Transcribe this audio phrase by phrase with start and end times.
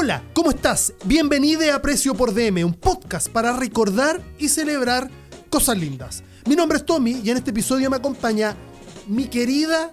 [0.00, 0.92] Hola, ¿cómo estás?
[1.06, 5.10] Bienvenido a Precio por DM, un podcast para recordar y celebrar
[5.50, 6.22] cosas lindas.
[6.46, 8.54] Mi nombre es Tommy y en este episodio me acompaña
[9.08, 9.90] mi querida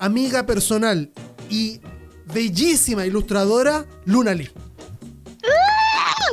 [0.00, 1.12] amiga personal
[1.48, 1.80] y
[2.24, 4.50] bellísima ilustradora Luna Lee.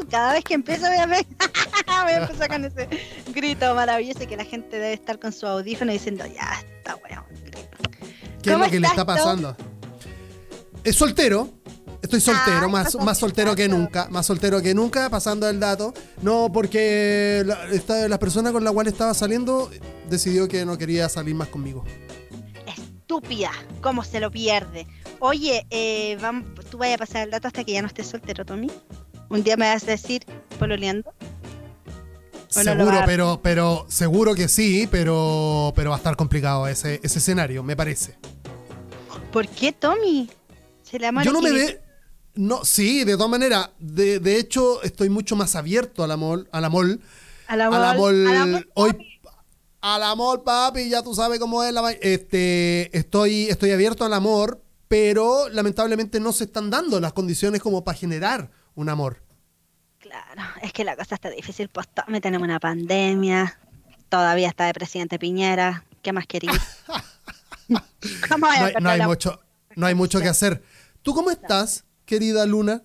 [0.09, 1.23] Cada vez que empiezo voy a, ver,
[1.85, 2.89] voy a empezar con ese
[3.31, 7.23] grito maravilloso que la gente debe estar con su audífono diciendo, ya está bueno.
[8.41, 9.55] ¿Qué es lo que le está pasando?
[10.83, 11.47] Es soltero,
[12.03, 15.93] Estoy soltero, más, más soltero que nunca, más soltero que nunca, pasando el dato.
[16.21, 19.71] No, porque la, esta, la persona con la cual estaba saliendo
[20.09, 21.85] decidió que no quería salir más conmigo.
[22.67, 24.85] Estúpida, ¿cómo se lo pierde?
[25.19, 28.43] Oye, eh, vamos, tú vayas a pasar el dato hasta que ya no estés soltero,
[28.43, 28.69] Tommy.
[29.29, 30.25] Un día me vas a decir,
[30.59, 31.13] pololeando.
[32.49, 37.19] Seguro, no pero, pero, seguro que sí, pero, pero va a estar complicado ese, ese
[37.19, 38.17] escenario, me parece.
[39.31, 40.29] ¿Por qué, Tommy?
[40.83, 41.82] Se le Yo no me ve,
[42.35, 43.69] no, sí, de todas maneras.
[43.79, 46.47] De, de hecho, estoy mucho más abierto al amor.
[46.51, 46.99] Al amor.
[47.47, 48.13] Al amor.
[48.13, 48.67] Al amor.
[48.73, 49.19] Hoy,
[49.81, 54.63] al amor, papi, ya tú sabes cómo es la Este, estoy, estoy abierto al amor,
[54.87, 59.21] pero lamentablemente no se están dando las condiciones como para generar un amor.
[59.99, 61.69] Claro, es que la cosa está difícil.
[61.69, 63.59] Pues me tenemos una pandemia.
[64.09, 65.85] Todavía está de presidente Piñera.
[66.01, 66.55] ¿Qué más querías?
[67.67, 69.39] no, hay, no hay mucho,
[69.75, 70.63] no hay mucho que hacer.
[71.01, 71.82] ¿Tú cómo estás?
[72.05, 72.83] Querida Luna?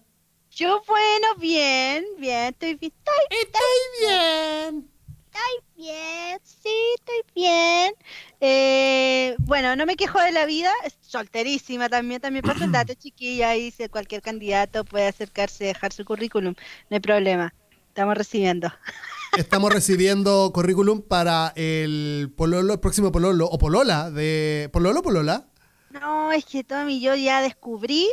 [0.51, 2.93] Yo, bueno, bien, bien, estoy bien.
[3.31, 3.61] Estoy,
[4.01, 4.91] bien.
[5.27, 7.95] Estoy bien, sí, estoy bien.
[8.41, 13.55] Eh, bueno, no me quejo de la vida, solterísima también, también pasa el dato, chiquilla,
[13.55, 16.55] y si cualquier candidato puede acercarse y dejar su currículum,
[16.91, 17.55] no hay problema,
[17.89, 18.73] estamos recibiendo.
[19.37, 24.71] Estamos recibiendo currículum para el pololo, el próximo pololo, o polola, de...
[24.73, 25.47] ¿Pololo, polola?
[25.91, 28.09] No, es que Tommy, yo ya descubrí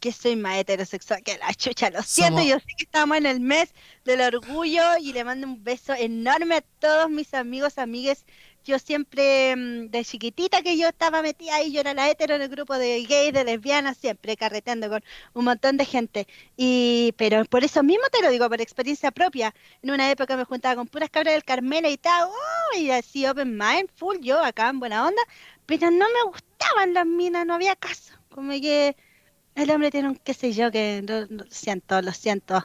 [0.00, 3.40] que soy más heterosexual que la chucha, lo siento, yo sé que estamos en el
[3.40, 3.72] mes
[4.04, 8.24] del orgullo y le mando un beso enorme a todos mis amigos, amigues.
[8.64, 12.42] Yo siempre, mm, de chiquitita que yo estaba metida ahí, yo era la hetero en
[12.42, 15.04] el grupo de gays, de lesbianas, siempre carreteando con
[15.34, 16.26] un montón de gente.
[16.56, 19.54] Y, pero por eso mismo te lo digo, por experiencia propia.
[19.82, 23.24] En una época me juntaba con puras cabras del Carmela y tal, oh, y así
[23.26, 25.22] open mind, full, yo acá en buena onda,
[25.66, 28.14] pero no me gustaban las minas, no había caso.
[28.30, 28.96] Como que
[29.56, 32.62] el hombre tiene un qué sé yo, que lo, siento, lo siento.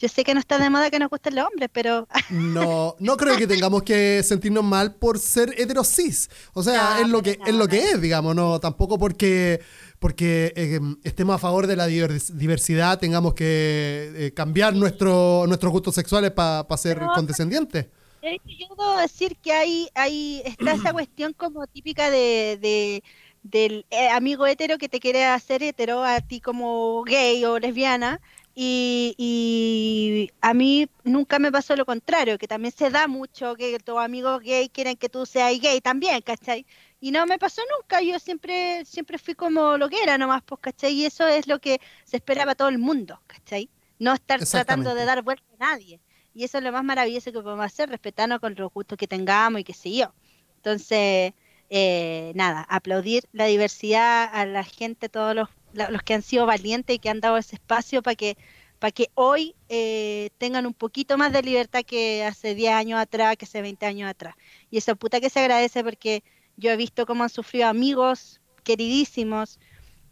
[0.00, 2.08] Yo sé que no está de moda que nos gusten los hombres, pero...
[2.30, 6.28] No, no creo que tengamos que sentirnos mal por ser heterosis.
[6.52, 9.60] O sea, es lo que es lo que es, digamos, no tampoco porque
[10.00, 15.94] porque eh, estemos a favor de la diversidad tengamos que eh, cambiar nuestro, nuestros gustos
[15.94, 17.86] sexuales para ser condescendientes.
[18.22, 23.02] Yo debo decir que hay, hay está esa cuestión como típica de
[23.44, 28.20] del eh, amigo hetero que te quiere hacer hetero a ti como gay o lesbiana.
[28.56, 33.98] Y, a mí nunca me pasó lo contrario, que también se da mucho que tus
[33.98, 36.64] amigos gay quieren que tú seas gay también, ¿cachai?
[37.00, 40.60] Y no me pasó nunca, yo siempre siempre fui como lo que era nomás, pues,
[40.60, 40.92] ¿cachai?
[40.94, 43.68] Y eso es lo que se esperaba todo el mundo, ¿cachai?
[43.98, 46.00] No estar tratando de dar vuelta a nadie.
[46.32, 49.60] Y eso es lo más maravilloso que podemos hacer, respetarnos con los gustos que tengamos
[49.60, 50.14] y qué sé yo.
[50.56, 51.34] Entonces,
[51.70, 56.96] eh, nada, aplaudir la diversidad a la gente, todos los, los que han sido valientes
[56.96, 58.36] y que han dado ese espacio para que
[58.84, 63.34] para que hoy eh, tengan un poquito más de libertad que hace 10 años atrás,
[63.38, 64.34] que hace 20 años atrás.
[64.70, 66.22] Y eso puta que se agradece porque
[66.58, 69.58] yo he visto cómo han sufrido amigos queridísimos,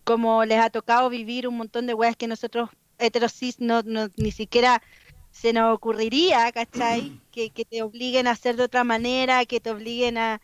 [0.04, 4.30] cómo les ha tocado vivir un montón de weas que nosotros heterosis no, no, ni
[4.30, 4.82] siquiera
[5.30, 7.20] se nos ocurriría, ¿cachai?
[7.32, 10.42] Que, que te obliguen a hacer de otra manera, que te obliguen a,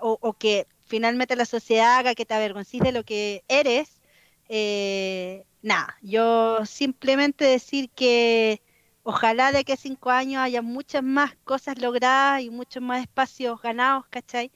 [0.00, 4.00] o, que finalmente la sociedad haga que te avergoncies de lo que eres,
[4.48, 8.62] eh, nada, yo simplemente decir que
[9.02, 14.04] ojalá de que cinco años haya muchas más cosas logradas y muchos más espacios ganados,
[14.10, 14.50] ¿cachai?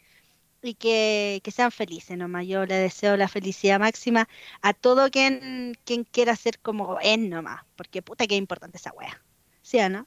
[0.62, 2.46] Y que, sean felices nomás.
[2.46, 4.28] Yo le deseo la felicidad máxima
[4.60, 8.92] a todo quien, quien quiera ser como es nomás, porque puta que es importante esa
[8.92, 9.20] wea.
[9.62, 10.06] ¿Sí o no?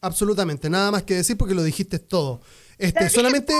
[0.00, 2.40] Absolutamente, nada más que decir porque lo dijiste todo.
[2.76, 3.54] Este, solamente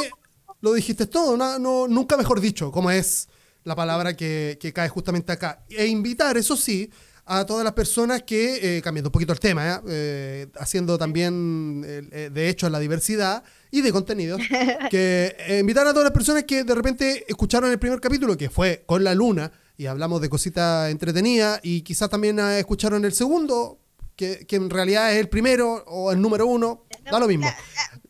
[0.65, 3.29] lo dijiste todo, no, nunca mejor dicho, como es
[3.65, 5.63] la palabra que, cae justamente acá.
[5.69, 6.91] E invitar, eso sí,
[7.27, 9.81] a todas las personas que, eh, cambiando un poquito el tema, ¿eh?
[9.87, 14.39] Eh, haciendo también, de hecho, la diversidad y de contenido,
[14.91, 18.85] que invitar a todas las personas que de repente escucharon el primer capítulo, que fue
[18.87, 23.81] con la luna, y hablamos de cositas entretenidas, y quizás también escucharon el segundo,
[24.17, 27.49] que, que en realidad es el primero o el número uno, da lo mismo.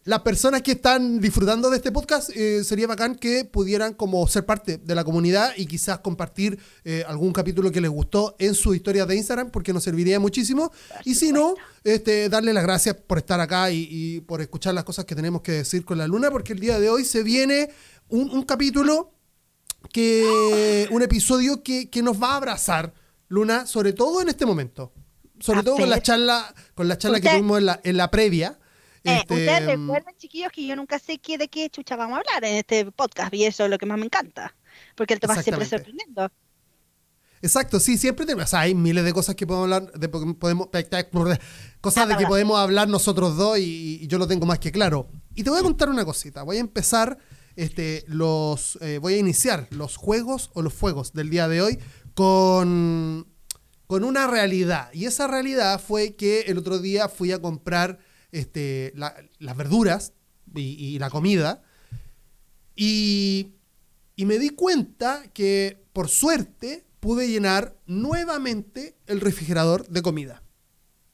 [0.04, 4.44] Las personas que están disfrutando de este podcast, eh, sería bacán que pudieran como ser
[4.44, 8.74] parte de la comunidad y quizás compartir eh, algún capítulo que les gustó en su
[8.74, 10.70] historia de Instagram, porque nos serviría muchísimo.
[11.06, 11.54] y si no,
[11.84, 15.52] este, darle las gracias por estar acá y, por escuchar las cosas que tenemos que
[15.52, 17.70] decir con la luna, porque el día de hoy se viene
[18.08, 19.14] un, capítulo
[19.90, 22.92] que, un episodio que, nos va a abrazar,
[23.28, 24.92] Luna, sobre todo en este momento.
[25.40, 28.58] Sobre todo con la charla, con la charla que tuvimos en la, en la previa
[29.04, 32.16] eh, este, ustedes mm, recuerden, chiquillos, que yo nunca sé qué, de qué chucha vamos
[32.16, 34.56] a hablar en este podcast y eso es lo que más me encanta,
[34.96, 36.30] porque el tema siempre sorprendiendo.
[37.42, 40.68] Exacto, sí, siempre tenemos, o sea, hay miles de cosas que podemos hablar, de, podemos,
[41.82, 45.10] cosas de que podemos hablar nosotros dos y, yo lo tengo más que claro.
[45.34, 47.18] Y te voy a contar una cosita, voy a empezar,
[47.54, 51.78] este, los, eh, voy a iniciar los juegos o los fuegos del día de hoy
[52.14, 53.26] con,
[53.86, 54.88] con una realidad.
[54.94, 57.98] Y esa realidad fue que el otro día fui a comprar
[58.34, 60.12] este, las verduras
[60.54, 61.62] y, la comida.
[62.76, 63.52] Y,
[64.16, 70.42] me di cuenta que, por suerte, pude llenar nuevamente el refrigerador de comida.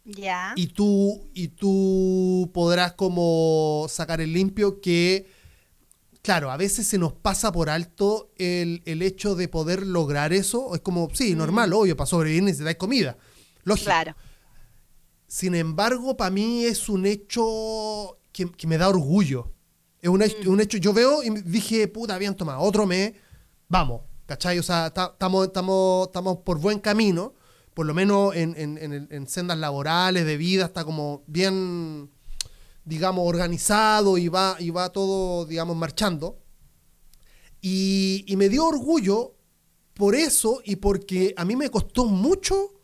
[0.05, 0.55] Ya.
[0.57, 5.31] Y tú, y tú podrás como sacar el limpio que,
[6.23, 10.75] claro, a veces se nos pasa por alto el, hecho de poder lograr eso.
[10.75, 13.19] Es como, sí, normal, obvio, para sobrevivir necesitáis comida.
[13.65, 13.87] Lógico.
[13.87, 14.17] Claro.
[15.31, 19.53] Sin embargo, para mí es un hecho que, me da orgullo.
[20.03, 20.61] Es un, hecho, mm.
[20.61, 23.13] hecho, yo veo y dije, puta, bien, toma, otro mes,
[23.69, 24.59] vamos, ¿cachai?
[24.59, 27.35] O sea, estamos estamos por buen camino,
[27.75, 32.11] por lo menos en, en, sendas laborales, de vida, está como bien,
[32.85, 36.41] digamos, organizado y va, y va todo, digamos, marchando.
[37.61, 39.37] Y, y me dio orgullo
[39.95, 42.80] por eso y porque a mí me costó mucho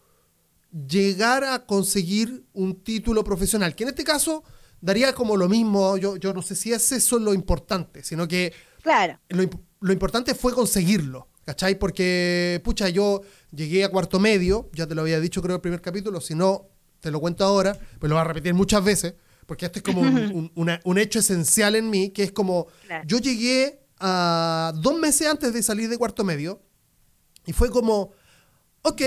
[0.87, 4.45] llegar a conseguir un título profesional, que en este caso
[4.81, 8.53] daría como lo mismo, yo, yo no sé si es eso lo importante, sino que
[8.83, 9.19] claro.
[9.29, 11.79] lo, importante fue conseguirlo, ¿cachai?
[11.79, 15.81] Porque, pucha, yo llegué a cuarto medio, ya te lo había dicho creo el primer
[15.81, 16.69] capítulo, si no,
[17.01, 19.15] te lo cuento ahora, pues lo voy a repetir muchas veces,
[19.47, 22.67] porque esto es como un, hecho esencial en mí, que es como,
[23.07, 26.61] yo llegué a dos meses antes de salir de cuarto medio,
[27.47, 28.13] y fue como,
[28.83, 29.03] ok,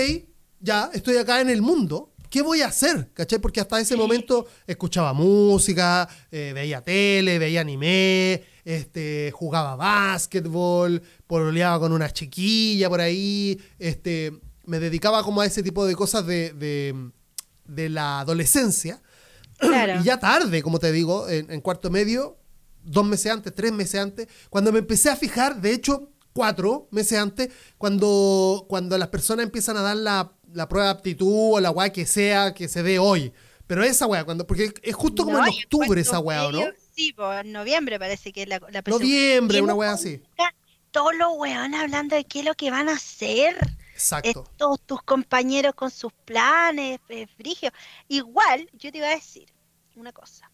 [0.60, 3.10] ya estoy acá en el mundo, ¿qué voy a hacer?
[3.12, 3.38] ¿Cachai?
[3.40, 11.80] Porque hasta ese momento escuchaba música, eh, veía tele, veía anime, este, jugaba básquetbol, pololeaba
[11.80, 14.32] con una chiquilla por ahí, este,
[14.66, 16.52] me dedicaba como a ese tipo de cosas de,
[17.66, 19.02] de, la adolescencia.
[19.62, 22.38] Y ya tarde, como te digo, en, en cuarto medio,
[22.82, 27.18] dos meses antes, tres meses antes, cuando me empecé a fijar, de hecho, cuatro meses
[27.18, 31.70] antes, cuando, cuando las personas empiezan a dar la la prueba de aptitud o la
[31.70, 33.32] weá que sea que se dé hoy.
[33.66, 36.60] Pero esa weá, cuando, porque es justo como en octubre esa weá, ¿no?
[36.92, 40.22] Sí, pues en noviembre parece que es la, la Noviembre, una weá así.
[40.90, 43.56] Todos los weón hablando de qué es lo que van a hacer.
[43.92, 44.44] Exacto.
[44.56, 46.98] Todos tus compañeros con sus planes,
[47.36, 47.70] frigio.
[48.08, 49.46] Igual, yo te iba a decir
[49.94, 50.50] una cosa.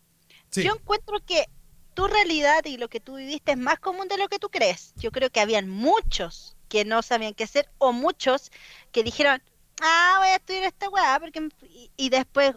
[0.53, 1.47] Yo encuentro que
[1.95, 4.93] tu realidad y lo que tú viviste es más común de lo que tú crees.
[4.97, 8.51] Yo creo que habían muchos que no sabían qué hacer o muchos
[8.93, 9.43] que dijeron,
[9.83, 11.49] ah, voy a estudiar esta weá, porque
[11.97, 12.55] y, después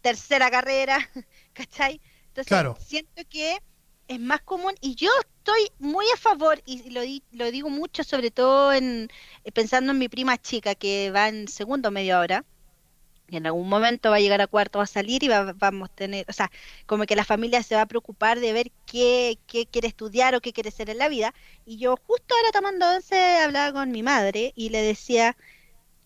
[0.00, 0.98] tercera carrera,
[1.52, 2.00] ¿cachai?
[2.28, 3.58] Entonces siento que
[4.08, 7.00] es más común y yo estoy muy a favor y lo,
[7.32, 9.08] lo digo mucho sobre todo en
[9.44, 12.44] eh, pensando en mi prima chica que va en segundo medio ahora
[13.30, 15.88] y en algún momento va a llegar a cuarto, va a salir y va, vamos
[15.88, 16.50] a tener, o sea,
[16.86, 20.40] como que la familia se va a preocupar de ver qué, qué quiere estudiar o
[20.40, 21.32] qué quiere ser en la vida.
[21.64, 25.36] Y yo justo ahora tomando once hablaba con mi madre y le decía,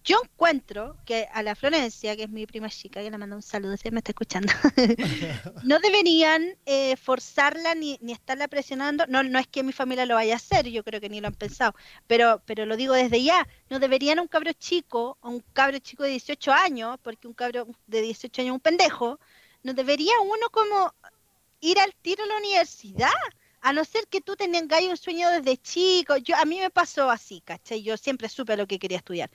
[0.04, 3.42] yo encuentro que a la Florencia, que es mi prima chica, que le mando un
[3.42, 4.52] saludo si me está escuchando,
[5.64, 9.06] no deberían eh, forzarla ni, ni estarla presionando.
[9.08, 11.28] No, no es que mi familia lo vaya a hacer, yo creo que ni lo
[11.28, 11.74] han pensado,
[12.06, 13.48] pero, pero lo digo desde ya.
[13.70, 17.66] No deberían un cabro chico, o un cabro chico de 18 años, porque un cabro
[17.86, 19.18] de 18 años es un pendejo,
[19.62, 20.94] no debería uno como
[21.60, 23.10] ir al tiro a la universidad
[23.64, 27.10] a no ser que tú tengas un sueño desde chico, yo a mí me pasó
[27.10, 27.82] así, ¿cachai?
[27.82, 29.30] Yo siempre supe lo que quería estudiar,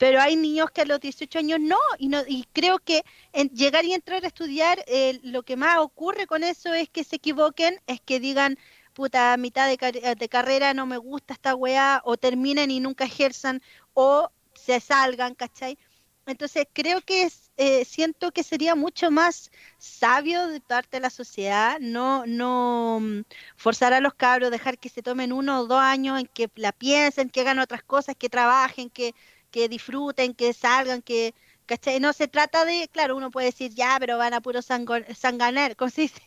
[0.00, 3.04] pero hay niños que a los 18 años no, y, no, y creo que
[3.34, 7.04] en llegar y entrar a estudiar, eh, lo que más ocurre con eso es que
[7.04, 8.56] se equivoquen, es que digan,
[8.94, 13.60] puta, a mitad de, carrera no me gusta esta weá, o terminen y nunca ejerzan,
[13.92, 15.76] o se salgan, ¿cachai?
[16.24, 21.10] Entonces creo que es, eh, siento que sería mucho más sabio de parte de la
[21.10, 23.22] sociedad no, no mm,
[23.56, 26.72] forzar a los cabros, dejar que se tomen uno o dos años en que la
[26.72, 29.14] piensen, que hagan otras cosas, que trabajen, que,
[29.50, 31.34] que disfruten, que salgan, que,
[31.66, 32.00] ¿cachai?
[32.00, 35.90] No se trata de, claro, uno puede decir, ya, pero van a puro sanganar, ¿cómo
[35.90, 36.22] se dice?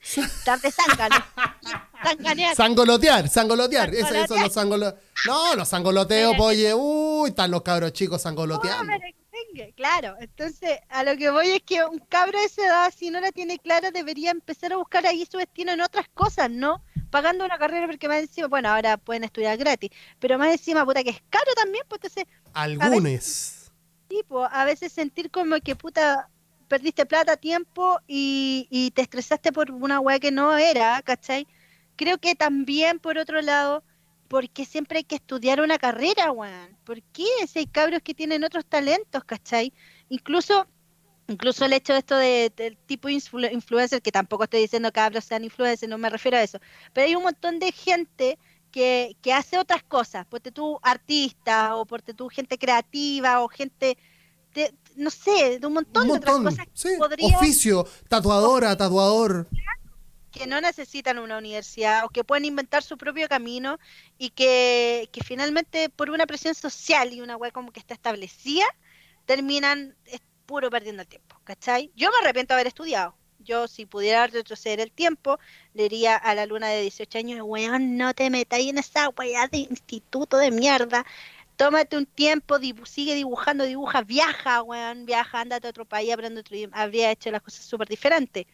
[0.00, 1.16] Estar de zángano.
[2.02, 2.56] Zanganear.
[2.56, 3.94] Sangolotear, sangolotear.
[3.94, 4.94] Eso, eso, los sangolo...
[5.26, 8.92] No, los sangoloteos, oye, uy, están los cabros chicos sangoloteando.
[9.76, 13.20] Claro, entonces a lo que voy es que un cabro de esa edad, si no
[13.20, 16.82] la tiene clara, debería empezar a buscar ahí su destino en otras cosas, ¿no?
[17.10, 19.90] Pagando una carrera porque más encima, bueno, ahora pueden estudiar gratis,
[20.20, 23.72] pero más encima, puta, que es caro también, pues entonces, Algunos.
[24.08, 26.28] tipo, a veces sentir como que, puta,
[26.68, 31.46] perdiste plata, tiempo y, y te estresaste por una weá que no era, ¿cachai?
[31.96, 33.84] Creo que también, por otro lado,
[34.28, 36.76] porque siempre hay que estudiar una carrera, weón.
[36.84, 37.26] ¿Por qué?
[37.48, 39.72] Si hay cabros que tienen otros talentos, ¿cachai?
[40.08, 40.66] Incluso,
[41.30, 44.94] incluso el hecho de esto de, del tipo influ- influencer, que tampoco estoy diciendo que
[45.00, 46.58] cabros sean influencers, no me refiero a eso,
[46.92, 48.38] pero hay un montón de gente
[48.70, 53.96] que, que hace otras cosas, porque tú artista o porque tú gente creativa o gente,
[54.54, 56.88] de- no sé, de un montón, Un de otras cosas que Sí.
[56.98, 59.48] podrían Oficio, tatuadora, tatuador.
[60.32, 63.78] que no necesitan una universidad o que pueden inventar su propio camino
[64.16, 68.64] y que, que finalmente por una presión social y una web como que está establecida,
[69.26, 69.96] terminan
[70.50, 71.92] puro perdiendo el tiempo, ¿cachai?
[71.94, 73.14] Yo me arrepiento de haber estudiado.
[73.38, 75.38] Yo, si pudiera retroceder el tiempo,
[75.74, 79.46] le diría a la luna de 18 años, weón, no te metáis en esa weá
[79.46, 81.06] de instituto de mierda.
[81.56, 86.40] Tómate un tiempo, dibu- sigue dibujando, dibuja, viaja, weón, viaja, ándate a otro país, aprende
[86.40, 86.76] otro idioma.
[86.76, 88.44] Habría hecho las cosas súper diferentes.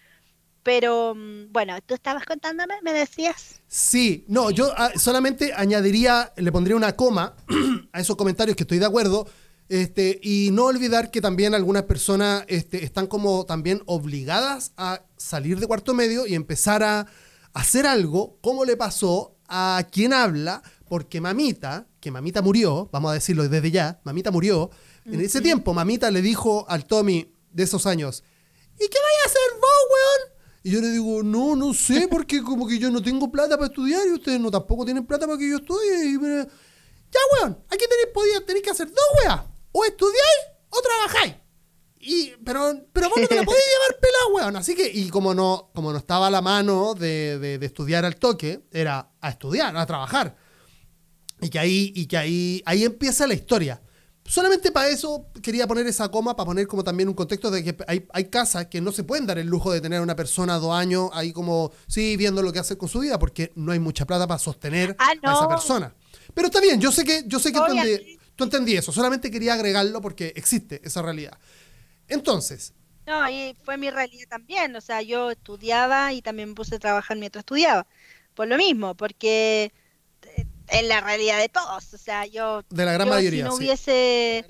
[0.62, 3.62] Pero mm, bueno, tú estabas contándome, me decías.
[3.68, 7.34] Sí, no, yo ah, solamente añadiría, le pondría una coma
[7.92, 9.26] a esos comentarios que estoy de acuerdo.
[9.68, 15.58] Este, y no olvidar que también algunas personas este, están como también obligadas a salir
[15.58, 17.06] de cuarto medio y empezar a
[17.52, 23.14] hacer algo, como le pasó a quien habla, porque mamita, que mamita murió, vamos a
[23.14, 24.70] decirlo desde ya, mamita murió,
[25.04, 28.22] en ese tiempo mamita le dijo al Tommy de esos años,
[28.74, 30.36] ¿y qué vaya a hacer vos, weón?
[30.62, 33.68] Y yo le digo, no, no sé, porque como que yo no tengo plata para
[33.68, 36.06] estudiar y ustedes no tampoco tienen plata para que yo estudie.
[36.10, 36.44] Y me-
[37.10, 39.40] ya, weón, aquí tenéis, podía- tenéis que hacer dos weas.
[39.78, 41.34] O estudiáis o trabajáis.
[42.00, 44.56] Y, pero, pero vos no te la podías llevar pelada, weón.
[44.56, 48.04] Así que, y como no, como no estaba a la mano de, de- de estudiar
[48.04, 50.36] al toque, era a estudiar, a trabajar.
[51.40, 53.82] Y que ahí, y que ahí, ahí empieza la historia.
[54.24, 57.76] Solamente para eso quería poner esa coma, para poner como también un contexto de que
[57.86, 60.58] hay, hay casas que no se pueden dar el lujo de tener a una persona
[60.58, 63.78] dos años ahí como, sí, viendo lo que hace con su vida, porque no hay
[63.78, 65.94] mucha plata para sostener Ah, a esa persona.
[66.34, 67.58] Pero está bien, yo sé que, yo sé que
[68.36, 71.38] tú entendí eso, solamente quería agregarlo porque existe esa realidad.
[72.08, 72.74] Entonces,
[73.06, 74.74] No, y fue mi realidad también.
[74.76, 77.86] O sea, yo estudiaba y también me puse a trabajar mientras estudiaba.
[78.34, 79.72] Por lo mismo, porque
[80.22, 81.94] eh, es la realidad de todos.
[81.94, 82.62] O sea, yo.
[82.70, 83.64] de la gran yo mayoría, Si no sí.
[83.64, 84.46] hubiese.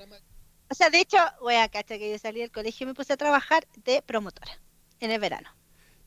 [0.69, 3.17] O sea, de hecho, wea, cacha, que yo salí del colegio y me puse a
[3.17, 4.51] trabajar de promotora
[4.99, 5.49] en el verano.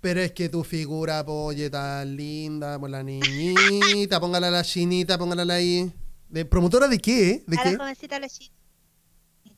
[0.00, 5.18] Pero es que tu figura, polle, tan linda, por la niñita, póngala a la chinita,
[5.18, 5.92] póngala ahí.
[6.30, 7.42] ¿De promotora de qué?
[7.46, 7.72] ¿De a qué?
[7.72, 8.20] la jovencita.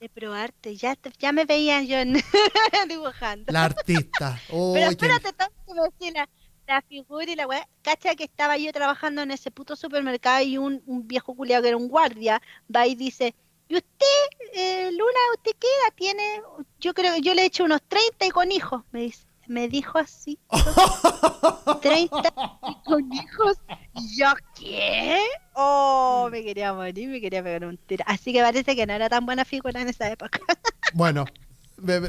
[0.00, 1.96] De probarte, ya, ya me veían yo
[2.88, 3.52] dibujando.
[3.52, 4.40] La artista.
[4.50, 5.54] Oh, Pero qué- espérate, tanto
[6.00, 6.28] que la,
[6.66, 7.68] la figura y la weá.
[7.82, 11.68] Cacha que estaba yo trabajando en ese puto supermercado y un, un viejo culiado que
[11.68, 12.40] era un guardia
[12.74, 13.34] va y dice,
[13.68, 16.42] ¿y usted, eh, Luna, usted qué edad tiene?
[16.80, 19.24] Yo creo que yo le he hecho unos 30 y con hijos, me dice.
[19.52, 20.38] Me dijo así.
[21.82, 22.34] 30
[22.68, 23.58] y con hijos.
[23.94, 24.28] ¿Y yo
[24.58, 25.18] qué?
[25.54, 28.02] Oh, me quería morir, me quería pegar un tiro.
[28.06, 30.40] Así que parece que no era tan buena figura en esa época.
[30.94, 31.24] Bueno,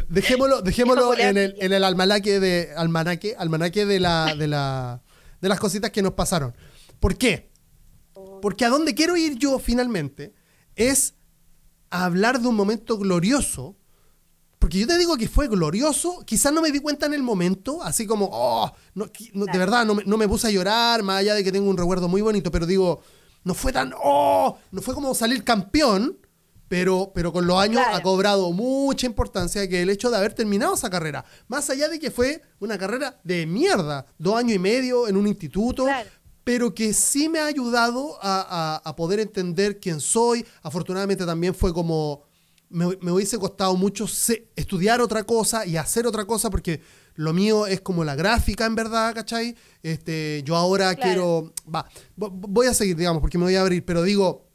[0.10, 5.02] dejémoslo, dejémoslo en el, en el almanaque de almanaque, almanaque de la, de la
[5.40, 6.56] de las cositas que nos pasaron.
[7.02, 7.50] ¿Por qué?
[8.42, 10.34] Porque a dónde quiero ir yo finalmente
[10.76, 11.16] es
[11.90, 13.78] a hablar de un momento glorioso.
[14.64, 17.84] Porque yo te digo que fue glorioso, quizás no me di cuenta en el momento,
[17.84, 21.04] así como, oh, no, qui- no, de verdad, no me, no me puse a llorar,
[21.04, 23.02] más allá de que tengo un recuerdo muy bonito, pero digo,
[23.44, 26.18] no fue tan, oh, no fue como salir campeón,
[26.70, 27.98] pero, pero con los años Claro.
[27.98, 32.00] ha cobrado mucha importancia que el hecho de haber terminado esa carrera, más allá de
[32.00, 36.10] que fue una carrera de mierda, dos años y medio en un instituto, Claro.
[36.46, 40.46] pero que sí me ha ayudado a, a- a poder entender quién soy.
[40.62, 42.24] Afortunadamente también fue como,
[42.74, 46.82] me, me hubiese costado mucho se- estudiar otra cosa y hacer otra cosa, porque
[47.16, 49.56] lo mío es como la gráfica, en verdad, ¿cachai?
[49.84, 51.02] Este, yo ahora Claro.
[51.02, 51.88] quiero, va,
[52.18, 54.48] vo- voy a seguir, digamos, porque me voy a abrir, pero digo,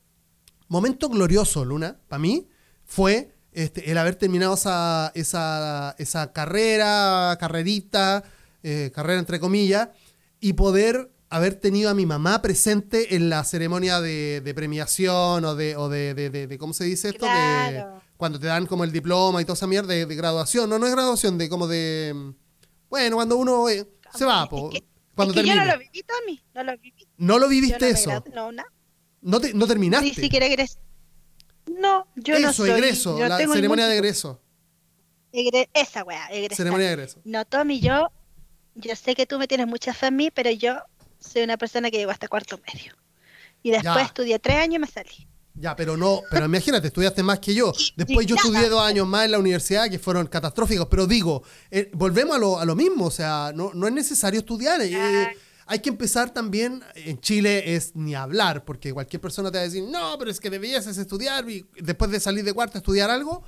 [0.68, 2.48] momento glorioso, Luna, para mí,
[2.84, 8.22] fue este, el haber terminado esa, esa, esa carrera, carrerita,
[8.62, 9.88] eh, carrera entre comillas,
[10.40, 15.54] y poder haber tenido a mi mamá presente en la ceremonia de, de premiación o
[15.54, 17.26] de, o de, de- de- ¿cómo se dice esto?
[17.26, 18.02] De- Claro.
[18.18, 20.68] Cuando te dan como el diploma y toda esa mierda de, de graduación.
[20.68, 22.34] No, no es graduación, de como de...
[22.90, 23.66] Bueno, cuando uno...
[23.70, 24.68] eh, Se va, po.
[24.70, 26.42] Es que- cuando es que yo no lo viví, Tommy.
[26.54, 27.08] No lo viví.
[27.16, 28.25] No lo viviste no eso.
[28.34, 28.68] No, nada.
[29.22, 30.08] No, te- no terminaste.
[30.08, 30.78] Ni siquiera egresé.
[31.66, 32.70] No, yo no eso, soy.
[32.70, 33.18] egreso.
[33.18, 34.40] yo La tengo ceremonia de egreso.
[35.32, 36.56] egre- Esa weá, egresar.
[36.56, 37.20] Ceremonia de egreso.
[37.25, 38.10] No, Tommy, yo,
[38.75, 40.76] yo sé que tú me tienes mucha fe en mí, pero yo
[41.20, 42.94] soy una persona que llegó hasta cuarto medio.
[43.62, 44.02] Y después Ya.
[44.02, 45.27] estudié tres años y me salí.
[45.60, 47.72] Ya, pero no, pero imagínate, estudiaste más que yo.
[47.96, 51.90] Después yo estudié dos años más en la universidad que fueron catastróficos, pero digo, eh,
[51.94, 54.80] volvemos a lo, a lo mismo, o sea, no, no es necesario estudiar.
[54.82, 55.28] eh,
[55.70, 59.64] hay que empezar también, en Chile es ni hablar, porque cualquier persona te va a
[59.66, 63.42] decir, no, pero es que debías estudiar y después de salir de cuarto estudiar algo.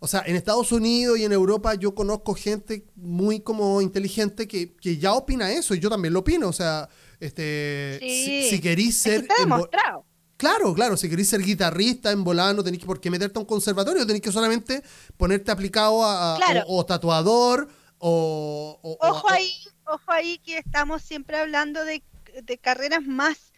[0.00, 4.74] O sea, en Estados Unidos y en Europa yo conozco gente muy como inteligente que,
[4.74, 6.48] que ya opina eso y yo también lo opino.
[6.48, 6.88] O sea,
[7.20, 8.08] este, si,
[8.42, 8.50] Sí.
[8.50, 9.20] si querís Es que ser...
[9.22, 10.04] está demostrado.
[10.36, 13.46] Claro, claro, si querés ser guitarrista en volano, tenés que por qué meterte a un
[13.46, 14.82] conservatorio, tenés que solamente
[15.16, 16.64] ponerte aplicado a, Claro.
[16.66, 19.52] o, o tatuador o, Ojo o- ahí,
[19.86, 22.02] ojo ahí que estamos siempre hablando de,
[22.42, 23.52] de carreras más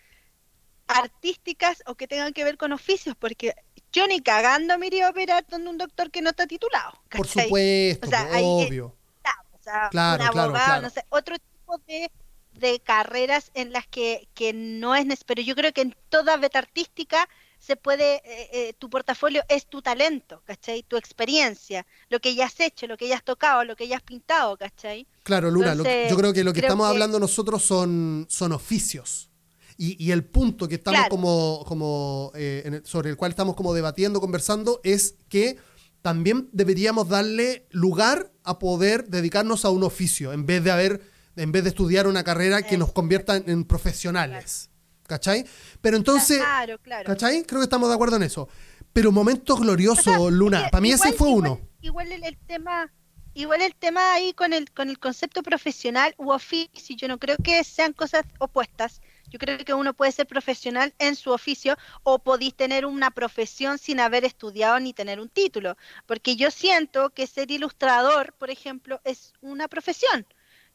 [0.87, 3.55] artísticas o que tengan que ver con oficios, porque
[3.93, 6.93] yo ni cagando me iría a operar donde un doctor que no está titulado.
[7.11, 7.45] por ¿cachai?
[7.45, 8.87] supuesto, O sea, po, ahí, obvio.
[8.87, 10.83] o sea, Claro, un claro, abogado, claro.
[10.83, 12.11] no sé, otro tipo de,
[12.59, 16.37] de carreras en las que, que no es necesario, pero yo creo que en toda
[16.37, 20.83] beta artística se puede, eh, eh, tu portafolio es tu talento, ¿cachai?
[20.83, 23.97] Tu experiencia, lo que ya has hecho, lo que ya has tocado, lo que ya
[23.97, 25.07] has pintado, ¿cachai?
[25.23, 28.27] Claro, Luna, lo que- entonces, yo creo que lo que estamos que- hablando nosotros son,
[28.29, 29.31] son oficios.
[29.79, 31.11] Y, y el punto que estamos Claro.
[31.11, 35.57] como, como eh, en el- sobre el cual estamos como debatiendo, conversando, es que
[36.03, 41.01] también deberíamos darle lugar a poder dedicarnos a un oficio, en vez de haber,
[41.37, 44.71] en vez de estudiar una carrera que nos convierta en, profesionales.
[45.07, 45.45] ¿Cachai?
[45.81, 47.07] Pero entonces, claro, claro.
[47.07, 47.45] ¿cachai?
[47.45, 48.49] Creo que estamos de acuerdo en eso.
[48.93, 51.61] Pero momentos gloriosos, O sea, Luna, para mí ese igual- fue igual- uno.
[51.81, 52.93] Igual el, el tema,
[53.35, 57.37] igual el tema ahí con el con el concepto profesional u oficio, yo no creo
[57.37, 59.01] que sean cosas opuestas.
[59.29, 63.79] Yo creo que uno puede ser profesional en su oficio o podéis tener una profesión
[63.79, 69.01] sin haber estudiado ni tener un título, porque yo siento que ser ilustrador, por ejemplo,
[69.05, 70.27] es una profesión.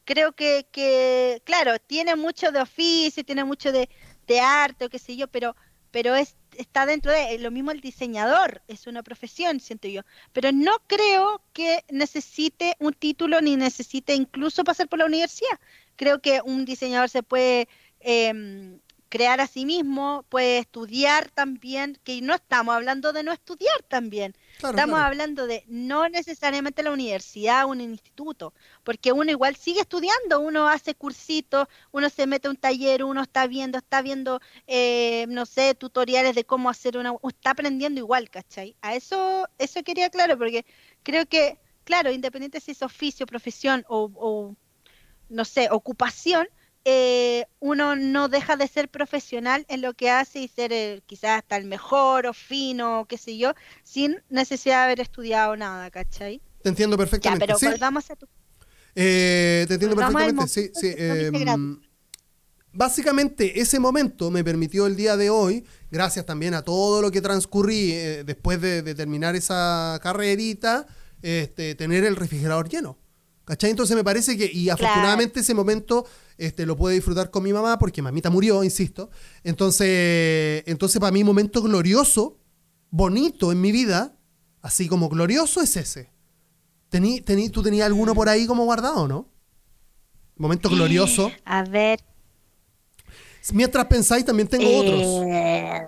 [0.04, 3.88] Creo que, que claro, tiene mucho de oficio, tiene mucho de,
[4.40, 5.54] arte o qué sé yo, pero
[5.90, 10.02] pero es está dentro de lo mismo el diseñador, es una profesión, siento yo.
[10.32, 15.58] Pero no creo que necesite un título ni necesite incluso pasar por la universidad.
[15.96, 17.68] Creo que un diseñador se puede
[18.00, 18.80] em,
[19.12, 24.34] crear a sí mismo, puede estudiar también, que no estamos hablando de no estudiar también.
[24.56, 25.06] Claro, Estamos claro.
[25.06, 30.66] hablando de no necesariamente la universidad o un instituto, porque uno igual sigue estudiando, uno
[30.66, 35.44] hace cursitos, uno se mete a un taller, uno está viendo, está viendo, eh, no
[35.44, 38.76] sé, tutoriales de cómo hacer una, está aprendiendo igual, ¿cachai?
[38.80, 40.64] A eso, eso quería claro, porque
[41.02, 44.56] creo que, claro, independiente si es oficio, profesión o, o,
[45.28, 46.48] no sé, ocupación,
[46.84, 51.38] eh, uno no deja de ser profesional en lo que hace y ser el- quizás
[51.38, 56.40] hasta el mejor o fino, qué sé yo, sin necesidad de haber estudiado nada, ¿cachai?
[56.62, 57.46] Te entiendo Ya, perfectamente.
[57.46, 57.66] pero sí.
[57.66, 58.26] volvamos a tu...
[58.94, 60.48] Eh, te entiendo Volvamos perfectamente.
[60.48, 61.80] Sí, sí, em,
[62.72, 67.20] básicamente, ese momento me permitió el día de hoy, gracias también a todo lo que
[67.20, 70.86] transcurrí eh, después de, de terminar esa carrerita,
[71.22, 72.98] este, tener el refrigerador lleno.
[73.44, 73.70] ¿Cachai?
[73.70, 76.06] Entonces me parece que, y afortunadamente ese momento
[76.46, 79.10] este, lo pude disfrutar con mi mamá, porque mamita murió, insisto.
[79.44, 82.38] Entonces, entonces para mí, momento glorioso,
[82.90, 84.16] bonito en mi vida,
[84.60, 86.10] así como glorioso, es ese.
[86.88, 89.28] Tení, tení, ¿Tú tenías alguno por ahí como guardado, no?
[90.36, 91.30] Momento glorioso.
[91.44, 92.00] A ver.
[93.52, 95.02] Mientras pensáis, también tengo otros.
[95.26, 95.82] eh,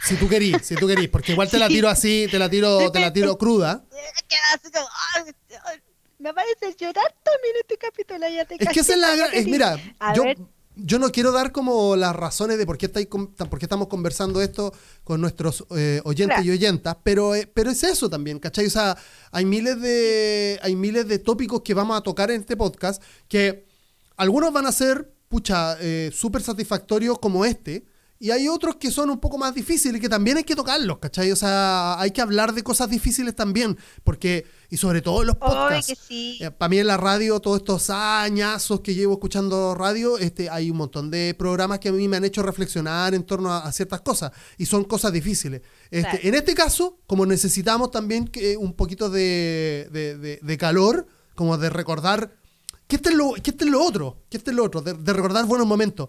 [0.00, 2.90] Si tú querís, si tú querís, porque igual te la tiro así, te la tiro,
[2.90, 3.84] te la tiro cruda.
[6.28, 8.28] me parece llorar también este capítulo.
[8.28, 10.38] Ya te Es que esa es la gran- es- mira, A yo, ver.
[10.76, 13.88] yo no quiero dar como las razones de por qué, estáis con- por qué estamos
[13.88, 14.72] conversando esto
[15.04, 16.48] con nuestros eh, oyentes Claro.
[16.48, 18.66] y oyentas, pero, eh, pero es eso también, ¿cachai?
[18.66, 18.96] O sea,
[19.32, 23.66] hay miles de, hay miles de tópicos que vamos a tocar en este podcast que
[24.16, 27.84] algunos van a ser, pucha, eh, súper satisfactorios como este.
[28.20, 31.30] Y hay otros que son un poco más difíciles que también hay que tocarlos, ¿cachai?
[31.30, 35.36] O sea, hay que hablar de cosas difíciles también, porque, y sobre todo en los
[35.36, 35.94] podcasts.
[36.08, 36.40] sí.
[36.58, 40.78] para mí en la radio, todos estos añazos que llevo escuchando radio, este, hay un
[40.78, 44.00] montón de programas que a mí me han hecho reflexionar en torno a, a ciertas
[44.00, 45.62] cosas y son cosas difíciles.
[45.90, 46.18] Este, Claro.
[46.22, 51.56] En este caso, como necesitamos también que, un poquito de, de- de- de calor, como
[51.56, 52.32] de recordar
[52.88, 54.94] que este es lo, que este es lo otro, que este es lo otro, de,
[54.94, 56.08] de recordar buenos momentos.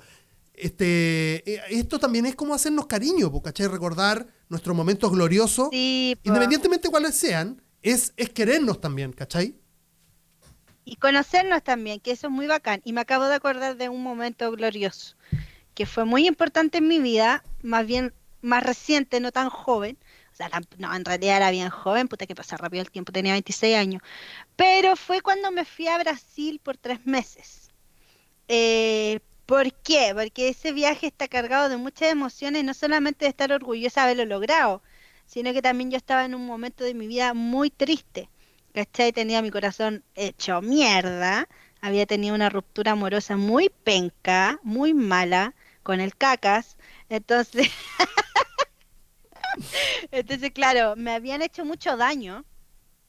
[0.59, 3.67] Este, eh, esto también es como hacernos cariño, ¿cachai?
[3.67, 9.55] Recordar nuestros momentos gloriosos, Sí, independientemente de cuáles sean, es, es querernos también, ¿cachai?
[10.89, 12.81] y conocernos también, que eso es muy bacán.
[12.83, 15.15] Y me acabo de acordar de un momento glorioso,
[15.75, 19.97] que fue muy importante en mi vida, más bien más reciente, no tan joven.
[20.33, 23.33] O sea, no, en realidad era bien joven, puta que pasa rápido el tiempo, tenía
[23.33, 24.01] 26 años.
[24.55, 27.69] Pero fue cuando me fui a Brasil por tres meses.
[28.47, 29.19] Eh,
[29.49, 30.11] ¿Por qué?
[30.13, 34.25] Porque ese viaje está cargado de muchas emociones, no solamente de estar orgullosa de haberlo
[34.25, 34.83] logrado,
[35.25, 38.29] sino que también yo estaba en un momento de mi vida muy triste.
[38.75, 39.11] ¿Cachai?
[39.11, 41.49] Tenía mi corazón hecho mierda,
[41.81, 46.77] había tenido una ruptura amorosa muy penca, muy mala, con el cacas.
[47.09, 47.71] Entonces,
[50.11, 52.45] entonces claro, me habían hecho mucho daño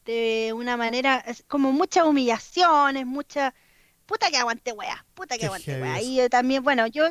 [0.06, 3.52] de una manera, como muchas humillaciones, mucha
[4.10, 6.02] puta que aguante wea, puta que aguante wea.
[6.02, 7.10] Y también, bueno, yo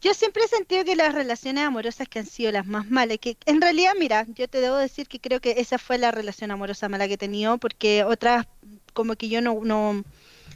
[0.00, 3.36] yo siempre he sentido que las relaciones amorosas que han sido las más malas, que
[3.44, 6.88] en realidad, mira, yo te debo decir que creo que esa fue la relación amorosa
[6.88, 8.46] mala que he tenido, porque otras,
[8.92, 10.04] como que yo no, no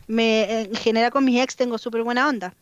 [0.07, 2.55] me, en general con mis ex tengo súper buena onda,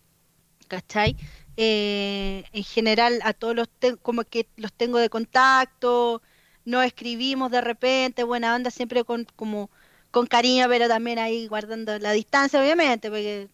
[0.69, 1.15] ¿cachai?
[1.59, 3.69] Eh, en general a todos los,
[4.01, 6.23] como que los tengo de contacto,
[6.65, 9.71] no escribimos de repente, buena onda, siempre con, como,
[10.15, 13.49] con cariño, pero también ahí guardando la distancia, obviamente, porque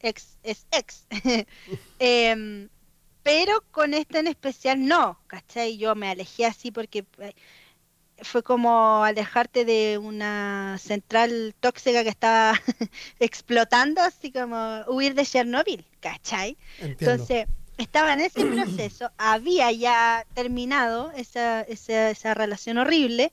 [0.00, 1.06] ex es ex.
[1.98, 2.68] eh,
[3.22, 5.76] pero con este en especial no, ¿cachai?
[5.76, 7.34] Yo me alejé así porque eh,
[8.22, 12.54] fue como alejarte de una central tóxica que estaba
[13.20, 16.56] explotando, así como huir de Chernobyl, ¿cachai?
[16.78, 17.44] Entonces,
[17.76, 23.32] estaba en ese proceso, había ya terminado esa, esa, esa relación horrible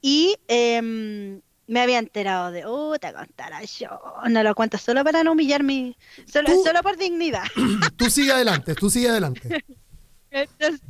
[0.00, 1.42] y eh,
[1.72, 5.96] me había enterado de, oh, te contará yo, no lo cuento solo para no humillarme,
[6.30, 7.44] solo, solo por dignidad.
[7.96, 9.64] Tú sigue adelante, tú sigue adelante.
[10.30, 10.80] Entonces,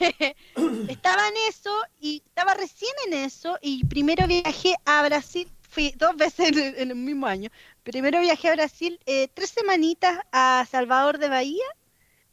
[0.88, 6.16] estaba en eso y estaba recién en eso y primero viajé a Brasil, fui dos
[6.16, 7.48] veces en, el mismo año.
[7.84, 11.66] Primero viajé a Brasil eh, tres semanitas a Salvador de Bahía,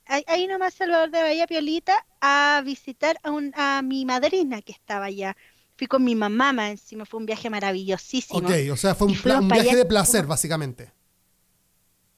[0.05, 5.05] ahí, nomás Salvador de Bahía, Piolita, a visitar a, un, a mi madrina que estaba
[5.05, 5.37] allá
[5.79, 8.39] fui con mi mamá más encima, fue un viaje maravillosísimo.
[8.39, 10.91] Ok, o sea, fue un, viaje de placer, básicamente.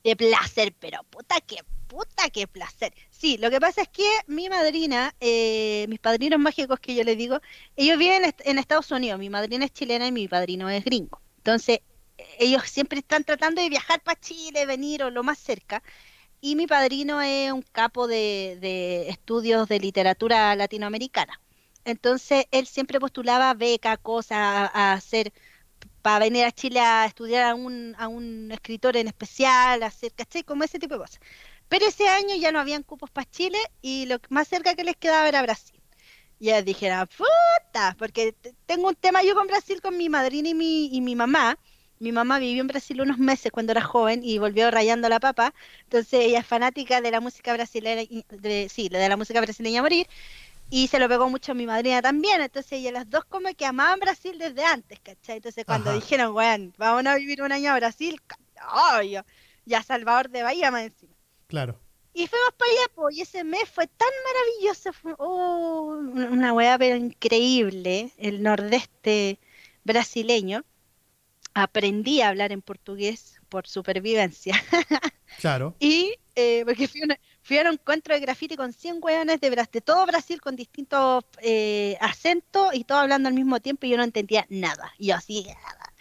[0.04, 2.92] De placer, pero puta que puta que placer.
[3.12, 7.16] Sí, lo que pasa es que mi madrina, eh, mis padrinos mágicos que yo les
[7.16, 7.40] digo,
[7.76, 11.22] ellos viven en Estados Unidos, mi madrina es chilena y mi padrino es gringo.
[11.38, 11.82] Entonces,
[12.40, 15.84] ellos siempre están tratando de viajar para Chile, venir o lo más cerca.
[16.40, 21.40] Y mi padrino es un capo de estudios de literatura latinoamericana.
[21.86, 25.34] Entonces él siempre postulaba beca, cosas a, hacer
[26.02, 30.44] para venir a Chile a estudiar a un, a un escritor en especial, hacer, ¿cachai?
[30.44, 31.20] Como ese tipo de cosas.
[31.70, 34.98] Pero ese año ya no habían cupos para Chile y lo más cerca que les
[34.98, 35.82] quedaba era Brasil.
[36.40, 40.54] Y ellos dijeron, puta, porque tengo un tema yo con Brasil, con mi madrina y
[40.56, 41.58] mi, y mi mamá.
[42.00, 45.54] Mi mamá vivió en Brasil unos meses cuando era joven y volvió rayando la papa.
[45.84, 49.84] Entonces ella es fanática de la música brasileña, de, sí, de la música brasileña a
[49.84, 50.08] morir
[50.72, 53.66] y se lo pegó mucho a mi madrina también, entonces ellas las dos como que
[53.66, 55.36] amaban Brasil desde antes, ¿cachai?
[55.36, 58.20] Entonces cuando dijeron, bueno, vamos a vivir un año a Brasil,
[58.96, 59.26] obvio,
[59.66, 61.14] ya Salvador de Bahía más encima.
[61.48, 61.78] Claro.
[62.14, 66.96] Y fuimos para allá, y ese mes fue tan maravilloso, fue oh, una weá pero
[66.96, 69.40] increíble, el nordeste
[69.84, 70.64] brasileño.
[71.54, 74.56] Aprendí a hablar en portugués por supervivencia.
[75.40, 75.76] Claro.
[75.80, 77.18] y eh, porque fui una,
[77.52, 81.98] fui a un encuentro de graffiti con 100 hueones de, todo Brasil con distintos eh,
[82.00, 84.94] acentos y todo hablando al mismo tiempo y yo no entendía nada.
[84.98, 85.94] Y yo así, nada.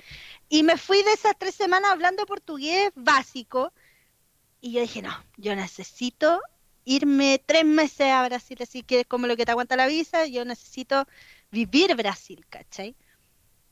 [0.49, 3.73] Y me fui de esas tres semanas hablando portugués básico
[4.61, 6.41] y yo dije, no, yo necesito
[6.85, 10.27] irme tres meses a Brasil, así que es como lo que te aguanta la visa,
[10.27, 11.05] yo necesito
[11.51, 12.95] vivir Brasil, ¿cachai?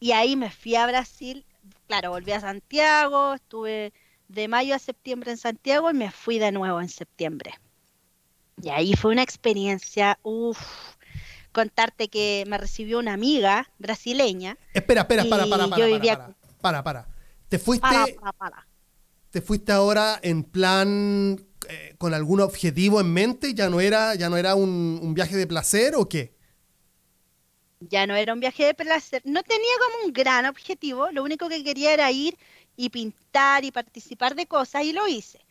[0.00, 1.46] Y ahí me fui a Brasil,
[1.86, 3.92] claro, volví a Santiago, estuve
[4.26, 7.54] de mayo a septiembre en Santiago y me fui de nuevo en septiembre.
[8.62, 10.58] Y ahí fue una experiencia, uff,
[11.52, 14.56] contarte que me recibió una amiga brasileña.
[14.74, 17.08] Espera, espera, para, para, para, para, para, para,
[17.48, 17.88] Te fuiste,
[18.20, 18.66] para, para,
[19.30, 24.28] te fuiste ahora en plan eh, con algún objetivo en mente, ya no era, ya
[24.28, 26.34] no era un, un viaje de placer o qué?
[27.80, 31.48] Ya no era un viaje de placer, no tenía como un gran objetivo, lo único
[31.48, 32.36] que quería era ir
[32.76, 35.44] y pintar y participar de cosas y lo hice.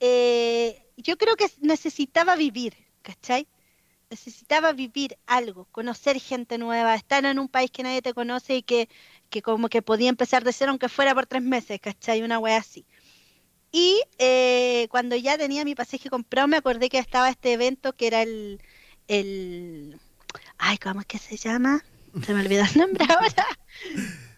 [0.00, 3.48] Eh, yo creo que necesitaba vivir, ¿cachai?
[4.10, 8.62] Necesitaba vivir algo, conocer gente nueva, estar en un país que nadie te conoce y
[8.62, 8.88] que,
[9.30, 12.22] que como que podía empezar de cero aunque fuera por tres meses, ¿cachai?
[12.22, 12.86] Una wea así.
[13.72, 18.06] Y eh, cuando ya tenía mi pasaje comprado, me acordé que estaba este evento que
[18.06, 18.62] era el,
[19.08, 19.98] el...
[20.58, 21.82] Ay, ¿cómo es que se llama?
[22.24, 23.46] Se me olvidó el nombre ahora.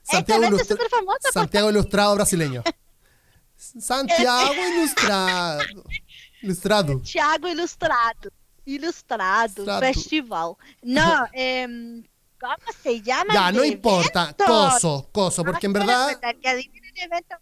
[0.02, 0.58] Santiago,
[1.32, 2.62] Santiago Ilustrado brasileño.
[3.56, 5.62] Santiago Ilustrado.
[6.46, 6.92] Ilustrado.
[6.94, 8.30] Santiago Ilustrado.
[8.64, 9.80] Ilustrado, Ilustrado.
[9.80, 10.52] festival.
[10.82, 12.02] No, em,
[12.40, 13.32] ¿cómo se llama?
[13.34, 14.34] Ya, no importa.
[14.44, 16.20] Coso, coso, porque en quiero verdad.
[16.40, 17.36] que el evento.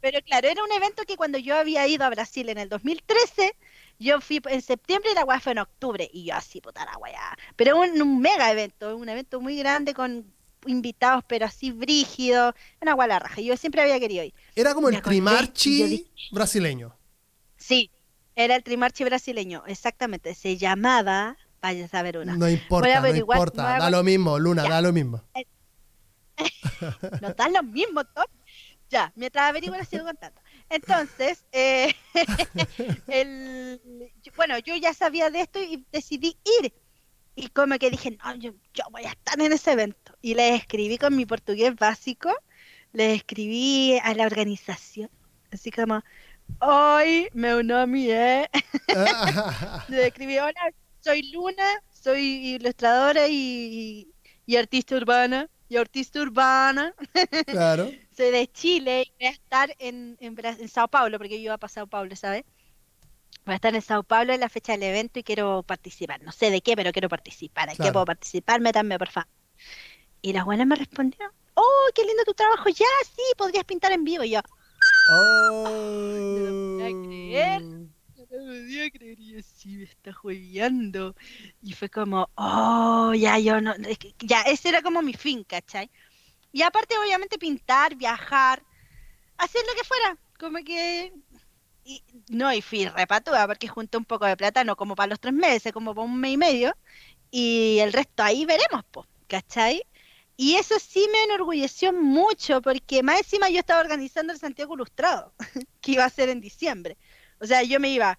[0.00, 3.54] Pero claro, era un evento que cuando yo había ido a Brasil en el 2013,
[4.00, 6.10] yo fui en septiembre y la weá fue en octubre.
[6.12, 7.36] Y yo así, puta la weá.
[7.54, 10.26] Pero un, un mega evento, un evento muy grande con
[10.66, 12.52] invitados, pero así brígidos.
[12.80, 13.40] Una weá la raja.
[13.40, 14.34] Yo siempre había querido ir.
[14.56, 16.96] Era como el Trimarchi dije- brasileño.
[17.62, 17.90] Sí,
[18.34, 20.34] era el Trimarchi brasileño, exactamente.
[20.34, 22.36] Se llamaba, vaya a saber una.
[22.36, 23.78] No importa, no importa.
[23.78, 24.70] Da lo mismo, Luna, Ya.
[24.70, 25.22] da lo mismo.
[27.20, 28.24] Nos dan lo mismo, Tom.
[28.90, 30.40] Ya, mientras averiguo les sigo contando.
[30.68, 31.94] Entonces, eh,
[33.08, 33.80] el,
[34.36, 36.74] bueno, yo ya sabía de esto y decidí ir.
[37.34, 40.14] Y como que dije, no, yo, yo voy a estar en ese evento.
[40.20, 42.30] Y les escribí con mi portugués básico,
[42.92, 45.08] les escribí a la organización,
[45.50, 46.02] así como,
[46.60, 48.48] hoy meu nome é...
[49.88, 54.08] Le escribí, hola, soy Luna, soy ilustradora y,
[54.46, 55.48] y artista urbana.
[55.68, 56.94] Y artista urbana.
[57.46, 57.90] claro.
[58.14, 61.44] Soy de Chile y voy a estar en, en, Bra- en Sao Paulo, porque yo
[61.46, 62.44] iba para Sao Paulo, ¿sabes?
[63.46, 66.20] Voy a estar en Sao Paulo en la fecha del evento y quiero participar.
[66.20, 67.70] No sé de qué, pero quiero participar.
[67.70, 68.60] ¿En qué puedo participar?
[68.60, 69.30] Métanme, por favor.
[70.20, 71.18] Y la buena me respondió,
[71.54, 72.68] oh, qué lindo tu trabajo.
[72.68, 74.24] Ya, sí, podrías pintar en vivo.
[74.24, 74.40] Y yo,
[75.10, 75.64] Oh.
[75.64, 77.62] podía creer.
[77.62, 79.20] no me podía creer.
[79.20, 81.14] Y yo, sí, me está juegueando.
[81.60, 83.72] Y fue como, oh, ya, yo no.
[83.72, 85.90] es que ya, ese era como mi fin, ¿cachai?
[86.52, 88.62] Y aparte, obviamente, pintar, viajar,
[89.38, 90.18] hacer lo que fuera.
[90.38, 91.12] Como que.
[91.84, 95.20] Y, no, y fui repatuda porque junté un poco de plata, no como para los
[95.20, 96.76] tres meses, como para un mes y medio.
[97.30, 99.82] Y el resto ahí veremos, pues, ¿cachai?
[100.36, 105.34] Y eso sí me enorgulleció mucho porque más encima yo estaba organizando el Santiago Ilustrado,
[105.80, 106.96] que iba a ser en diciembre.
[107.40, 108.18] O sea, yo me iba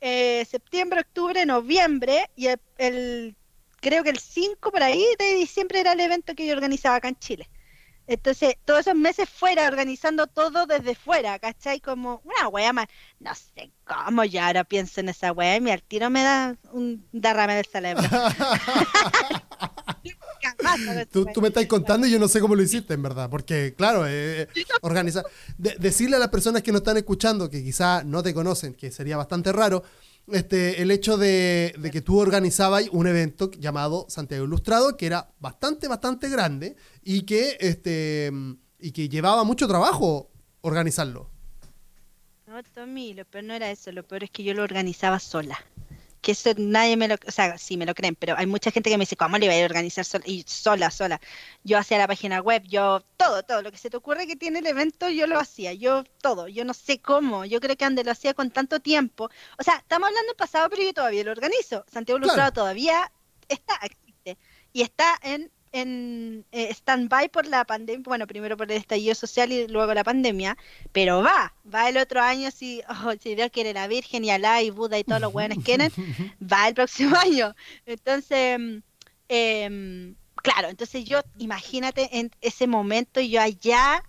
[0.00, 3.36] eh, septiembre, octubre, noviembre y el, el-
[3.80, 7.08] creo que el 5 por ahí de diciembre era el evento que yo organizaba acá
[7.08, 7.50] en Chile.
[8.06, 11.80] Entonces, todos esos meses fuera, organizando todo desde fuera, ¿cachai?
[11.80, 12.86] Como una wea más.
[13.20, 17.06] No sé cómo, yo ahora pienso en esa wea y al tiro me da un
[17.12, 18.02] derrame del cerebro.
[21.10, 23.28] Tú, me estás contando y yo no sé cómo lo hiciste, en verdad.
[23.30, 24.48] Porque, claro, eh,
[24.82, 25.24] organizar.
[25.58, 28.90] de- decirle a las personas que nos están escuchando, que quizá no te conocen, que
[28.90, 29.82] sería bastante raro,
[30.30, 35.30] este, el hecho de, de que tú organizabas un evento llamado Santiago Ilustrado, que era
[35.40, 38.30] bastante, bastante grande y que, este,
[38.78, 41.30] y que llevaba mucho trabajo organizarlo.
[42.46, 45.58] No, Tommy, lo peor no era eso, lo peor es que yo lo organizaba sola.
[46.20, 48.90] Que eso nadie me lo, o sea, sí me lo creen, pero hay mucha gente
[48.90, 50.24] que me dice, ¿cómo le iba a organizar sola?
[50.26, 51.20] Y sola, sola.
[51.64, 54.58] Yo hacía la página web, yo, todo, todo, lo que se te ocurre que tiene
[54.60, 58.04] el evento, yo lo hacía, yo todo, yo no sé cómo, yo creo que Ande
[58.04, 59.30] lo hacía con tanto tiempo.
[59.58, 61.84] O sea, estamos hablando en pasado, pero yo todavía lo organizo.
[61.90, 62.34] Santiago Claro.
[62.34, 63.10] Ilustrado todavía
[63.48, 64.38] está, existe.
[64.72, 69.52] Y está en, en eh, stand-by por la pandemia, bueno, primero por el estallido social
[69.52, 70.56] y luego la pandemia,
[70.92, 74.62] pero va, va el otro año si, oh, si Dios quiere la Virgen y Alá
[74.62, 75.90] y Buda y todos los buenos quieren,
[76.40, 77.54] va el próximo año.
[77.86, 78.58] Entonces,
[79.28, 84.02] em, claro, entonces yo, imagínate en ese momento yo allá,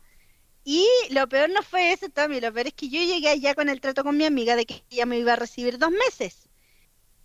[0.63, 3.69] y lo peor no fue eso, Tommy, lo peor es que yo llegué allá con
[3.69, 6.47] el trato con mi amiga de que ella me iba a recibir dos meses.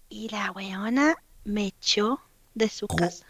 [0.09, 2.21] Y la weona me echó
[2.55, 3.27] de su casa.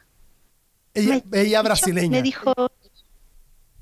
[0.96, 2.11] Ella, brasileña.
[2.11, 2.54] Me dijo,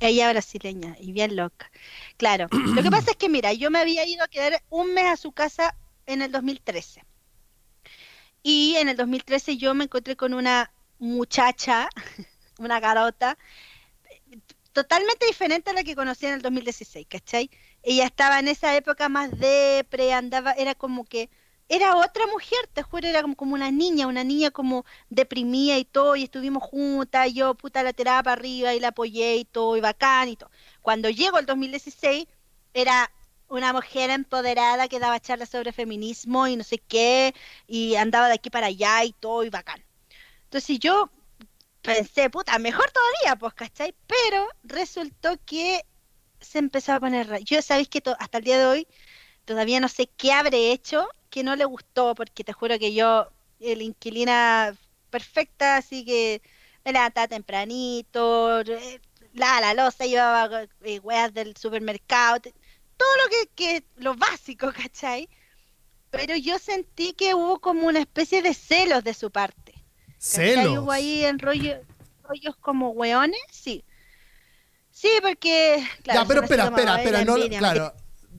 [0.00, 1.70] ella brasileña y bien loca.
[2.16, 5.07] Claro, lo que pasa es que, mira, yo me había ido a quedar un mes
[5.07, 7.05] a su casa en el 2013.
[8.42, 11.88] Y en el 2013 yo me encontré con una muchacha,
[12.59, 13.38] una garota,
[14.72, 17.50] totalmente diferente a la que conocí en el 2016, ¿cachai?
[17.83, 21.31] Ella estaba en esa época más depre, andaba, era como que,
[21.68, 26.16] era otra mujer, te juro, era como, una niña, una niña como deprimida y todo,
[26.16, 29.81] y estuvimos juntas, yo puta la tiraba para arriba y la apoyé y todo, y
[29.81, 30.50] bacán y todo.
[30.83, 32.27] Cuando llegó el 2016,
[32.74, 33.11] era
[33.48, 37.35] una mujer empoderada que daba charlas sobre feminismo y no sé qué,
[37.66, 39.85] y andaba de aquí para allá y todo, y bacán.
[40.44, 41.11] Entonces yo
[41.83, 43.94] pensé, puta, mejor todavía, pues, ¿cachai?
[44.07, 45.85] Pero resultó que
[46.40, 47.42] se empezó a poner.
[47.44, 48.88] Yo sabéis que hasta el día de hoy
[49.44, 53.28] todavía no sé qué habré hecho que no le gustó, porque te juro que yo,
[53.61, 54.74] el inquilina
[55.11, 56.42] perfecta, así que
[56.85, 59.00] me levantaba tempranito, eh,
[59.33, 62.54] la la losa, llevaba eh, weas del supermercado, te-
[62.96, 65.28] todo lo que, que, lo básico, ¿cachai?
[66.11, 69.72] Pero yo sentí que hubo como una especie de celos de su parte.
[69.72, 70.54] ¿cachai?
[70.54, 70.78] Celos.
[70.85, 71.80] Hubo ahí en rollo,
[72.22, 73.85] rollos como weones, sí.
[74.92, 75.85] Sí, porque.
[76.04, 77.94] Claro, ya, pero espera, espera, espera, no, claro.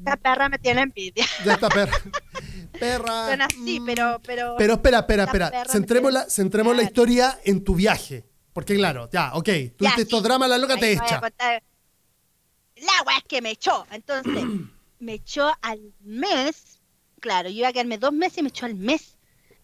[0.06, 1.26] Esta perra me tiene envidia.
[1.44, 1.98] Ya está perra.
[2.80, 3.26] perra.
[3.26, 4.56] Bueno, sí, pero, pero.
[4.56, 5.66] Pero espera, espera, espera.
[5.66, 8.24] Centremos, la, centremos la historia en tu viaje.
[8.54, 9.50] Porque claro, ya, ok.
[9.76, 11.20] Tuviste estos dramas, la loca te echa.
[11.20, 13.86] La weá es que me echó.
[13.90, 14.44] Entonces,
[15.00, 16.80] me echó al mes.
[17.20, 19.18] Claro, yo iba a quedarme dos meses y me echó al mes.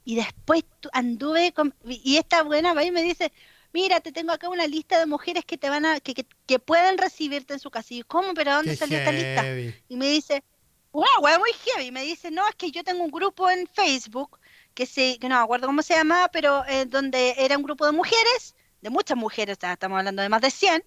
[0.03, 1.75] Y después anduve con.
[1.85, 3.31] Y esta buena va y me dice:
[3.73, 5.99] Mira, te tengo acá una lista de mujeres que te van a.
[5.99, 7.93] que, que, pueden recibirte en su casa.
[7.93, 8.33] Y yo, ¿cómo?
[8.33, 9.45] ¿Pero dónde salió esta lista?
[9.87, 10.43] Y me dice:
[10.91, 11.91] Wow, weá, muy heavy.
[11.91, 14.39] Me dice: No, es que yo tengo un grupo en Facebook
[14.73, 15.17] que se.
[15.19, 18.55] que no me acuerdo cómo se llamaba, pero eh, donde era un grupo de mujeres,
[18.81, 20.83] de muchas mujeres, estamos hablando de más de 100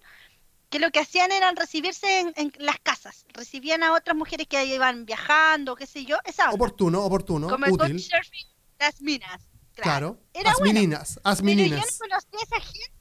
[0.69, 5.05] que lo que hacían era recibirse en, las casas, recibían a otras mujeres que iban
[5.05, 7.99] viajando, qué sé yo, esa Oportuno, oportuno, Como útil.
[7.99, 8.47] surfing,
[8.79, 9.41] las minas.
[9.75, 11.97] Claro, Era as meninas, as meninas.
[11.99, 12.91] Pero yo no conocía a esa gente.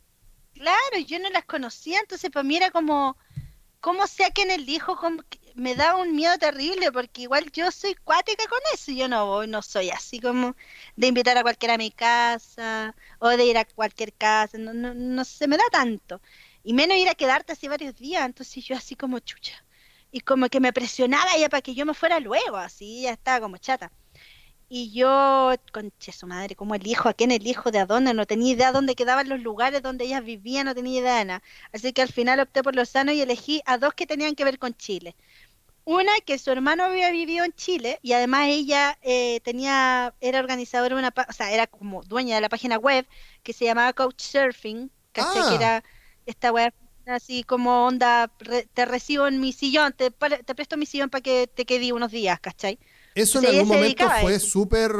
[0.55, 3.17] Claro, yo no las conocía, entonces para mí era como,
[3.81, 4.05] ¿cómo
[4.37, 4.97] en el hijo?
[5.55, 9.63] Me da un miedo terrible, porque igual yo soy cuática con eso, yo no no
[9.63, 10.57] soy así como
[10.97, 14.95] de invitar a cualquiera a mi casa, o de ir a cualquier casa, no, no,
[14.95, 16.21] no se me da tanto
[16.65, 19.65] y menos ir a quedarte así varios días, entonces yo así como chucha.
[20.11, 23.41] Y como que me presionaba ya para que yo me fuera luego, así ya estaba
[23.41, 23.93] como chata.
[24.77, 27.09] Y yo, conche su madre, ¿cómo elijo?
[27.09, 27.71] ¿A quién elijo?
[27.71, 28.13] ¿De a dónde?
[28.13, 31.43] No tenía idea dónde quedaban los lugares donde ellas vivían, no tenía idea de nada.
[31.73, 34.59] Así que al final opté por Lozano y elegí a dos que tenían que ver
[34.59, 35.15] con Chile.
[35.85, 40.97] Una que su hermano había vivido en Chile y además ella eh, tenía, era organizadora
[40.97, 43.07] de una, o sea, era como dueña de la página web
[43.45, 45.35] que se llamaba Couchsurfing, ¿cachai?
[45.35, 45.55] Que ah.
[45.55, 45.85] era
[46.27, 46.75] esta weá
[47.07, 48.29] así como onda,
[48.75, 52.11] te recibo en mi sillón, te, te presto mi sillón para que te quede unos
[52.11, 52.81] días, ¿cachai?
[53.15, 54.93] Eso en algún momento fue súper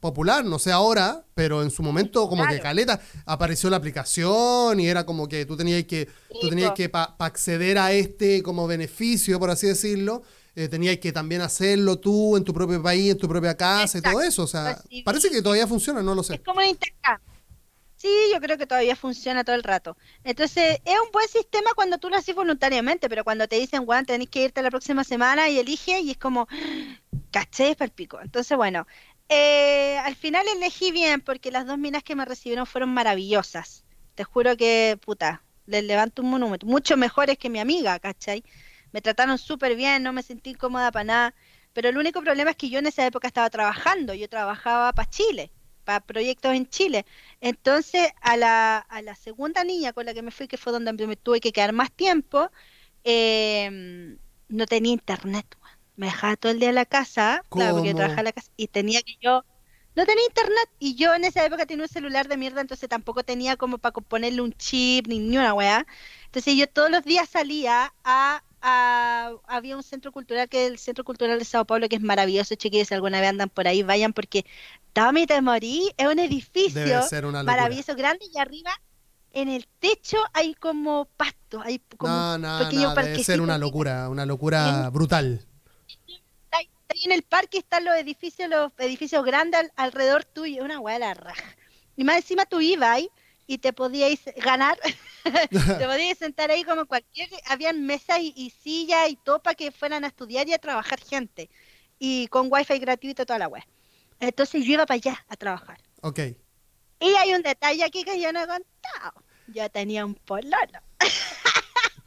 [0.00, 4.88] popular, no sé ahora, pero en su momento como que caleta apareció la aplicación y
[4.88, 6.08] era como que tú tenías que
[6.40, 10.22] tú tenías que para acceder a este como beneficio, por así decirlo,
[10.54, 14.00] eh, tenías que también hacerlo tú en tu propio país, en tu propia casa y
[14.00, 16.34] todo eso, o sea, parece que todavía funciona, no lo sé.
[16.34, 17.36] Es como un intercambio.
[17.96, 19.96] Sí, yo creo que todavía funciona todo el rato.
[20.22, 24.04] Entonces, es un buen sistema cuando tú lo haces voluntariamente, pero cuando te dicen, Juan,
[24.04, 26.46] tenés que irte la próxima semana y elige, y es como,
[27.36, 28.20] caché, para el pico.
[28.20, 28.86] Entonces, bueno,
[29.28, 33.84] eh, al final elegí bien porque las dos minas que me recibieron fueron maravillosas.
[34.14, 36.66] Te juro que, puta, les levanto un monumento.
[36.66, 38.42] Mucho mejores que mi amiga, ¿cachai?
[38.92, 41.34] Me trataron súper bien, no me sentí incómoda para nada.
[41.74, 45.10] Pero el único problema es que yo en esa época estaba trabajando, yo trabajaba para
[45.10, 45.52] Chile
[45.84, 47.06] para proyectos en Chile.
[47.40, 50.92] Entonces, a la, a la segunda niña con la que me fui, que fue donde
[51.06, 52.50] me tuve que quedar más tiempo,
[53.04, 54.18] em,
[54.48, 55.55] no tenía internet.
[55.96, 58.50] Me dejaba todo el día en la casa, claro, porque yo trabajaba en la casa,
[58.56, 59.44] y tenía que yo
[59.96, 63.22] no tenía internet y yo en esa época tenía un celular de mierda, entonces tampoco
[63.22, 65.86] tenía como para ponerle un chip ni, ni una weá.
[66.26, 68.42] Entonces yo todos los días salía a
[69.46, 72.56] había un centro cultural que es el Centro Cultural de Sao Paulo, que es maravilloso,
[72.56, 74.44] chiquillos, si alguna vez andan por ahí, vayan porque
[74.92, 77.00] Tommy te morí, es un edificio
[77.44, 78.72] maravilloso, grande y arriba
[79.32, 83.56] en el techo hay como pasto, hay como no, no, pequeño no, debe ser una
[83.56, 85.46] locura, una locura brutal.
[86.88, 91.14] Ahí en el parque están los edificios, los edificios grandes alrededor tuyo, una hueá la
[91.14, 91.56] raja.
[91.96, 93.10] Y más encima tú ibas ahí
[93.46, 94.78] y te podíais ganar,
[95.24, 95.48] te
[95.86, 100.04] podíais sentar ahí como cualquier, habían mesas y, y sillas y todo para que fueran
[100.04, 101.50] a estudiar y a trabajar gente,
[101.98, 103.64] y con wifi gratuito toda la web.
[104.20, 105.78] Entonces yo iba para allá a trabajar.
[106.02, 106.20] Ok.
[107.00, 109.22] Y hay un detalle aquí que yo no he contado.
[109.48, 110.80] Yo tenía un pololo.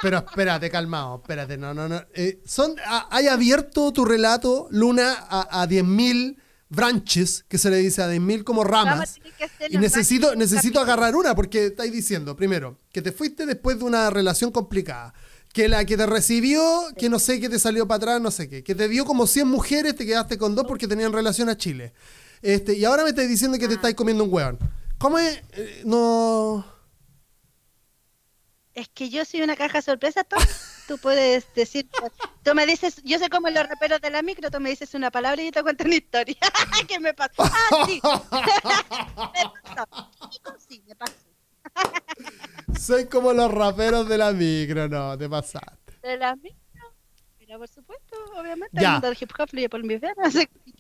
[0.02, 2.02] Pero espérate, calmado, espérate, no, no, no.
[2.14, 2.76] Eh, son,
[3.10, 6.38] ¿Hay abierto tu relato, Luna, a, a 10.000
[6.70, 9.20] branches, que se le dice a 10.000 como ramas.
[9.70, 14.10] Y necesito, necesito agarrar una, porque estáis diciendo, primero, que te fuiste después de una
[14.10, 15.14] relación complicada.
[15.52, 16.62] Que la que te recibió,
[16.96, 18.64] que no sé, que te salió para atrás, no sé qué.
[18.64, 21.92] Que te dio como 100 mujeres, te quedaste con dos porque tenían relación a Chile.
[22.44, 23.78] Este, y ahora me estás diciendo que te ah.
[23.78, 24.60] estáis comiendo un hueón.
[25.00, 25.42] ¿Cómo es?
[25.54, 26.79] Eh, no...
[28.80, 30.40] Es que yo soy una caja sorpresa, Tom.
[30.88, 31.90] tú puedes decir,
[32.44, 35.12] tú me dices, yo sé cómo los raperos de la micro, tú me dices una
[35.12, 36.38] palabra y yo te cuento una historia.
[36.88, 37.44] ¿Qué me pasó?
[37.44, 38.00] Ah, sí.
[38.04, 40.10] me pasó.
[40.66, 41.14] Sí, me pasó.
[42.80, 46.00] Soy como los raperos de la micro, no, te pasaste.
[46.02, 46.58] De la micro.
[47.38, 49.02] Pero por supuesto, obviamente, ya.
[49.04, 50.36] el hip hop por mis venas.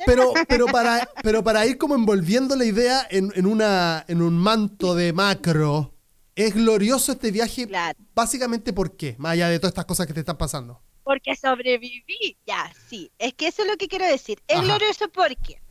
[0.05, 4.37] Pero, pero, para, pero para ir como envolviendo la idea en, en, una, en un
[4.37, 5.98] manto de macro,
[6.39, 7.67] es glorioso este viaje,
[8.15, 9.15] básicamente ¿por qué?
[9.17, 10.81] Más allá de todas estas cosas que te están pasando.
[11.03, 13.11] Porque sobreviví, ya, sí.
[13.19, 14.41] Es que eso es lo que quiero decir.
[14.47, 15.61] Es glorioso porque,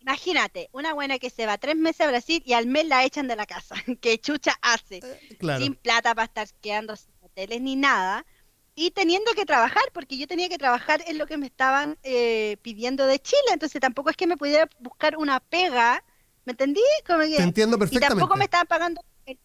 [0.00, 3.28] imagínate, una buena que se va tres meses a Brasil y al mes la echan
[3.28, 3.76] de la casa.
[4.00, 4.96] ¿Qué chucha hace?
[4.98, 8.26] Eh, sin plata para estar quedándose hoteles ni nada,
[8.74, 12.56] y teniendo que trabajar, porque yo tenía que trabajar en lo que me estaban eh,
[12.62, 16.02] pidiendo de Chile, entonces tampoco es que me pudiera buscar una pega,
[16.44, 16.80] ¿me entendí?
[17.06, 18.14] Como que, Te entiendo perfectamente.
[18.14, 19.02] Y tampoco me estaban pagando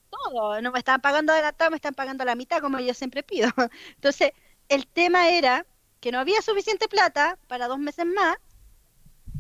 [0.10, 3.50] todo, no me estaban pagando adelantado, me están pagando la mitad como yo siempre pido.
[3.96, 4.32] Entonces,
[4.70, 5.66] el tema era
[6.00, 8.38] que no había suficiente plata para dos meses más,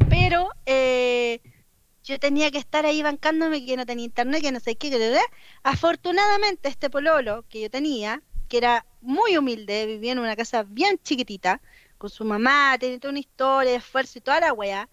[0.10, 1.42] pero eh,
[2.04, 5.20] yo tenía que estar ahí bancándome que no tenía internet, que no sé qué, que
[5.64, 11.00] afortunadamente este pololo que yo tenía, que era muy humilde, vivía en una casa bien
[11.04, 11.62] chiquitita,
[11.98, 14.90] con su mamá, tenía toda una historia esfuerzo y toda la weá.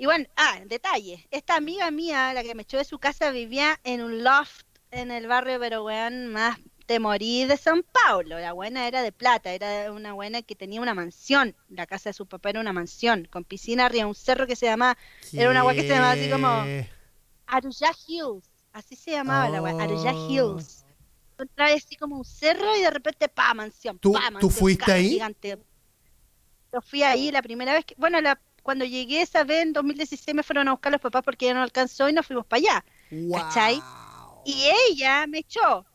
[0.00, 3.80] Y bueno, ah, detalle, esta amiga mía, la que me echó de su casa, vivía
[3.82, 8.38] en un loft en el barrio, pero weón, más te morí de San Paulo.
[8.38, 11.56] La buena era de plata, era una buena que tenía una mansión.
[11.68, 14.66] La casa de su papá era una mansión, con piscina arriba, un cerro que se
[14.66, 14.96] llamaba,
[15.32, 16.64] era una agua que se llamaba así como
[17.46, 20.30] Aruya Hills, así se llamaba la agua, Aruya oh.
[20.30, 20.84] Hills.
[21.40, 24.50] Otra vez así como un cerro y de repente, pa, mansión, ¿Tú, pa, mansión, ¿tú
[24.50, 25.10] fuiste ahí?
[25.10, 25.58] Gigante.
[26.72, 30.34] Yo fui ahí la primera vez que, bueno, la, cuando llegué esa vez en 2016
[30.34, 32.84] me fueron a buscar los papás porque ya no alcanzó y nos fuimos para allá.
[33.32, 33.82] ¿Cachai?
[34.44, 35.86] Y ella me echó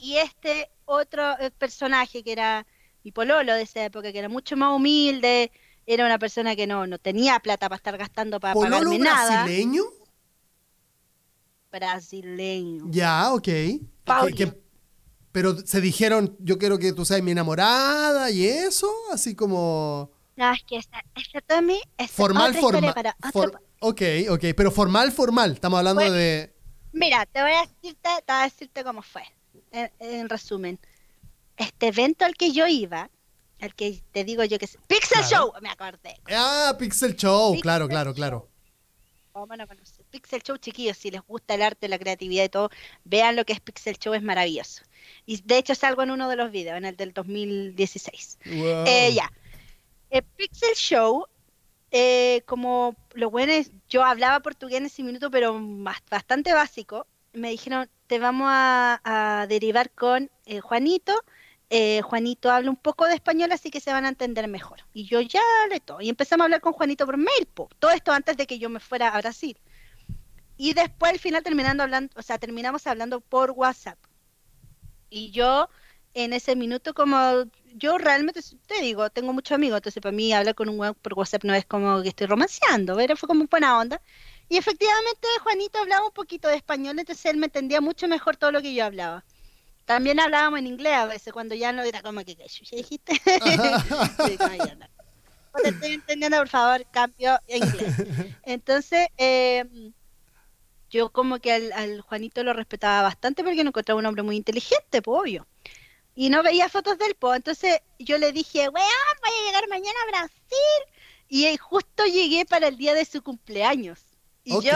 [0.00, 2.66] y este otro eh, personaje que era
[3.04, 5.52] mi pololo de esa época, que era mucho más humilde,
[5.86, 9.44] era una persona que no, no tenía plata para estar gastando para pagarme nada.
[9.44, 9.84] brasileño?
[11.70, 12.84] Brasileño.
[12.88, 13.48] Ya, ok.
[15.32, 20.10] pero se dijeron, yo quiero que tú seas mi enamorada y eso, así como...
[20.36, 22.94] No, es que esta, esta Tommy es formal, formal.
[23.80, 25.52] ok, ok, pero formal, formal.
[25.52, 26.54] Estamos hablando de...
[26.92, 29.22] Mira, te voy a decirte, te voy a decirte cómo fue
[29.72, 30.78] en, resumen,
[31.56, 33.10] este evento al que yo iba,
[33.60, 36.16] al que te digo yo que es Pixel Show, me acordé.
[36.30, 38.48] Ah, Pixel Show, claro, claro, claro.
[40.10, 42.70] Pixel Show, chiquillos, si les gusta el arte, la creatividad y todo,
[43.04, 44.82] vean lo que es Pixel Show, es maravilloso.
[45.24, 48.38] Y de hecho salgo en uno de los videos, en el del 2016.
[48.44, 49.30] Eh, ya.
[50.10, 51.26] El Pixel Show,
[51.92, 55.58] eh, como lo bueno es, yo hablaba portugués en ese minuto, pero
[56.10, 61.14] bastante básico, me dijeron, te vamos a, derivar con eh, Juanito.
[61.70, 64.80] Eh, Juanito habla un poco de español, así que se van a entender mejor.
[64.92, 65.40] Y yo ya
[65.70, 66.00] le todo.
[66.00, 67.48] Y empezamos a hablar con Juanito por mail,
[67.78, 69.56] todo esto antes de que yo me fuera a Brasil.
[70.56, 73.98] Y después al final terminando hablando, o sea, terminamos hablando por WhatsApp.
[75.08, 75.68] Y yo
[76.14, 77.44] en ese minuto como
[77.74, 81.14] yo realmente te digo, tengo muchos amigos, entonces para mí hablar con un web por
[81.14, 84.00] WhatsApp no es como que estoy romanceando, pero fue como buena onda.
[84.48, 88.50] Y efectivamente Juanito hablaba un poquito de español, entonces él me entendía mucho mejor todo
[88.50, 89.24] lo que yo hablaba.
[89.84, 93.12] También hablábamos en inglés a veces, cuando ya no era como que, ¿qué dijiste?
[95.62, 97.94] te estoy entendiendo, por favor, cambio en inglés.
[98.44, 99.64] Entonces, eh,
[100.90, 105.02] yo como que al, Juanito lo respetaba bastante porque no encontraba un hombre muy inteligente,
[105.02, 105.46] pues obvio.
[106.14, 107.34] Y no veía fotos del po.
[107.34, 110.94] Entonces yo le dije, weón, voy a llegar mañana a Brasil.
[111.28, 114.00] Y justo llegué para el día de su cumpleaños.
[114.42, 114.72] Y yo,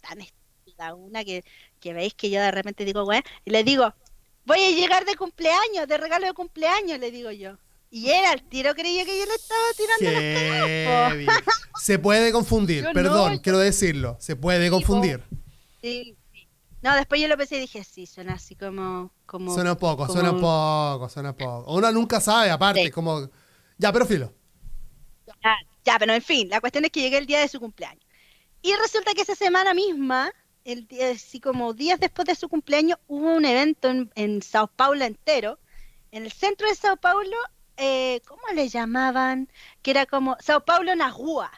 [0.00, 1.44] tan estúpida, una que,
[1.80, 3.94] que veis que yo de repente digo, güey, y le digo,
[4.44, 7.56] voy a llegar de cumpleaños, de regalo de cumpleaños, le digo yo.
[7.90, 11.44] Y era el tiro creía que yo le estaba tirando las
[11.82, 15.22] Se puede confundir, perdón, quiero decirlo, se puede confundir.
[15.82, 16.16] Sí,
[16.82, 19.12] No, después yo lo pensé y dije, sí, suena así como...
[19.26, 21.72] como suena poco, suena poco, suena poco.
[21.72, 23.28] Uno nunca sabe, aparte, como...
[23.76, 24.32] Ya, pero filo.
[25.84, 28.04] ya, pero en fin, la cuestión es que llegué el día de su cumpleaños.
[28.62, 30.32] Y resulta que esa semana misma,
[30.64, 35.04] el día, así como días después de su cumpleaños, hubo un evento en, Sao Paulo
[35.04, 35.58] entero,
[36.12, 37.36] en el centro de Sao Paulo,
[37.76, 39.48] eh, ¿cómo le llamaban?
[39.82, 41.50] Que era como Sao Paulo en Agua,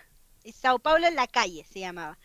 [0.53, 2.19] Sao Paulo en la calle se llamaba.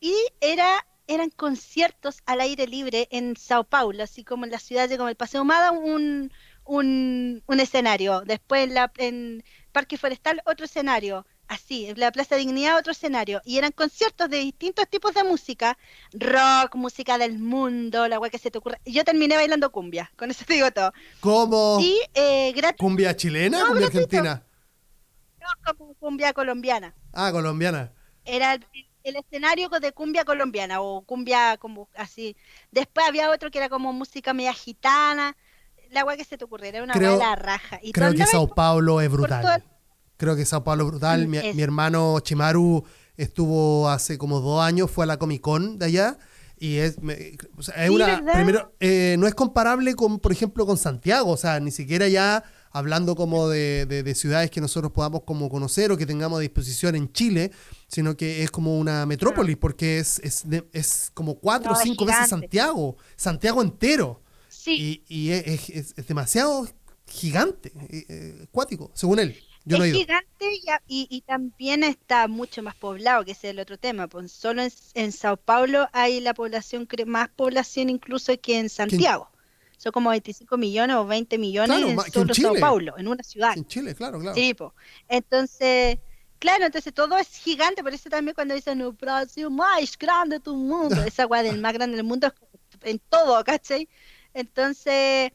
[0.00, 4.88] Y era eran conciertos al aire libre en Sao Paulo, así como en la ciudad
[4.88, 6.32] de como el Paseo Mada, un,
[6.64, 8.22] un, un escenario.
[8.22, 13.58] Después en, la, en Parque Forestal, otro escenario así, la Plaza Dignidad, otro escenario, y
[13.58, 15.76] eran conciertos de distintos tipos de música,
[16.12, 18.78] rock, música del mundo, la guay que se te ocurra.
[18.86, 20.92] Yo terminé bailando cumbia, con eso te digo todo.
[21.20, 21.78] ¿Cómo?
[21.80, 24.42] Y, eh, ¿Cumbia chilena o cumbia argentina?
[25.40, 26.94] No, como cumbia colombiana.
[27.12, 27.92] Ah, colombiana.
[28.24, 28.64] Era el,
[29.04, 32.36] escenario de cumbia colombiana, o cumbia como así.
[32.70, 35.36] Después había otro que era como música media gitana,
[35.90, 37.78] la guay que se te ocurriera, era una creo, raja.
[37.82, 39.64] Y creo que Sao Paulo es brutal.
[40.16, 41.28] Creo que Sao Paulo brutal.
[41.28, 42.84] Mi, hermano Chimaru
[43.16, 46.18] estuvo hace como dos años, fue a la Comic Con de allá.
[46.58, 46.96] Y es,
[47.76, 48.22] es una.
[48.32, 51.32] Primero, eh, no es comparable con, por ejemplo, con Santiago.
[51.32, 55.96] O sea, ni siquiera ya hablando como de, ciudades que nosotros podamos como conocer o
[55.96, 57.52] que tengamos a disposición en Chile,
[57.92, 62.28] sino que es como una metrópolis, porque es, es, es como cuatro o cinco veces
[62.28, 64.22] Santiago, Santiago entero.
[64.48, 65.02] Sí.
[65.08, 66.66] Y, y es, es- es demasiado
[67.06, 69.36] gigante, eh, eh, acuático, según él.
[69.64, 70.00] Yo no he es ido.
[70.00, 74.08] gigante y, y, y también está mucho más poblado, que ese es el otro tema.
[74.08, 79.28] Pues solo en, en Sao Paulo hay la población, más población incluso que en Santiago.
[79.76, 82.54] Son como 25 millones o 20 millones Claro, en solo Sao.
[82.60, 83.56] Paulo, en una ciudad.
[83.56, 84.34] En Chile, claro, claro.
[84.36, 84.74] Sí, po.
[85.08, 85.98] Entonces,
[86.42, 90.54] claro, entonces todo es gigante, por eso también cuando dicen el Brasil más grande del
[90.56, 92.34] mundo, esa weá del más grande del mundo es
[92.82, 93.88] en todo, ¿cachai?
[94.34, 95.32] Entonces,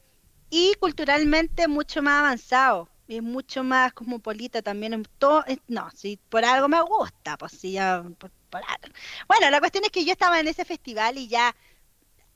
[0.50, 5.90] y culturalmente mucho más avanzado, y es mucho más cosmopolita también en todo, es- no,
[5.92, 8.94] si por algo me gusta, pues sí, ya, por, por algo.
[9.28, 11.54] Bueno, la cuestión es que yo estaba en ese festival y ya